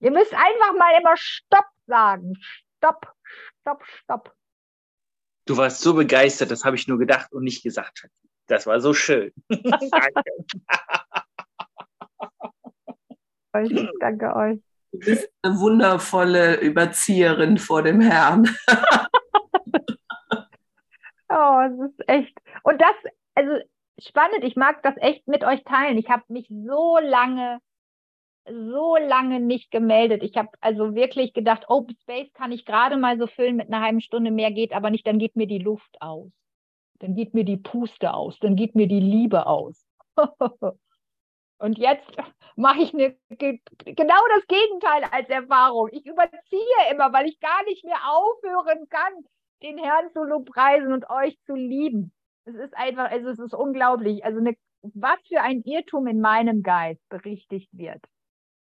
[0.00, 2.34] Ihr müsst einfach mal immer Stopp sagen.
[2.78, 3.14] Stopp,
[3.60, 4.36] Stopp, Stopp.
[5.46, 8.08] Du warst so begeistert, das habe ich nur gedacht und nicht gesagt.
[8.46, 9.32] Das war so schön.
[9.48, 10.22] danke.
[14.00, 14.69] danke euch.
[14.92, 18.48] Du bist eine wundervolle Überzieherin vor dem Herrn.
[21.28, 22.36] oh, es ist echt.
[22.64, 22.94] Und das,
[23.34, 23.52] also
[23.98, 25.96] spannend, ich mag das echt mit euch teilen.
[25.96, 27.60] Ich habe mich so lange,
[28.46, 30.24] so lange nicht gemeldet.
[30.24, 33.84] Ich habe also wirklich gedacht, Open Space kann ich gerade mal so füllen mit einer
[33.84, 36.32] halben Stunde, mehr geht aber nicht, dann geht mir die Luft aus.
[36.98, 39.86] Dann geht mir die Puste aus, dann geht mir die Liebe aus.
[41.60, 42.10] Und jetzt
[42.56, 45.88] mache ich eine, genau das Gegenteil als Erfahrung.
[45.92, 49.12] Ich überziehe immer, weil ich gar nicht mehr aufhören kann,
[49.62, 52.12] den Herrn zu lobpreisen und euch zu lieben.
[52.46, 54.24] Es ist einfach, also es ist unglaublich.
[54.24, 58.02] Also eine, was für ein Irrtum in meinem Geist berichtigt wird.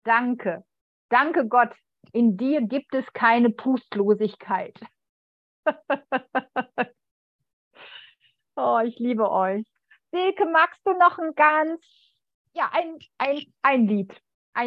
[0.05, 0.65] Danke.
[1.09, 1.75] Danke Gott.
[2.13, 4.79] In dir gibt es keine Pustlosigkeit.
[8.57, 9.67] oh, ich liebe euch.
[10.13, 11.81] Silke, magst du noch ein ganz,
[12.57, 14.13] ja, ein, ein, ein Lied?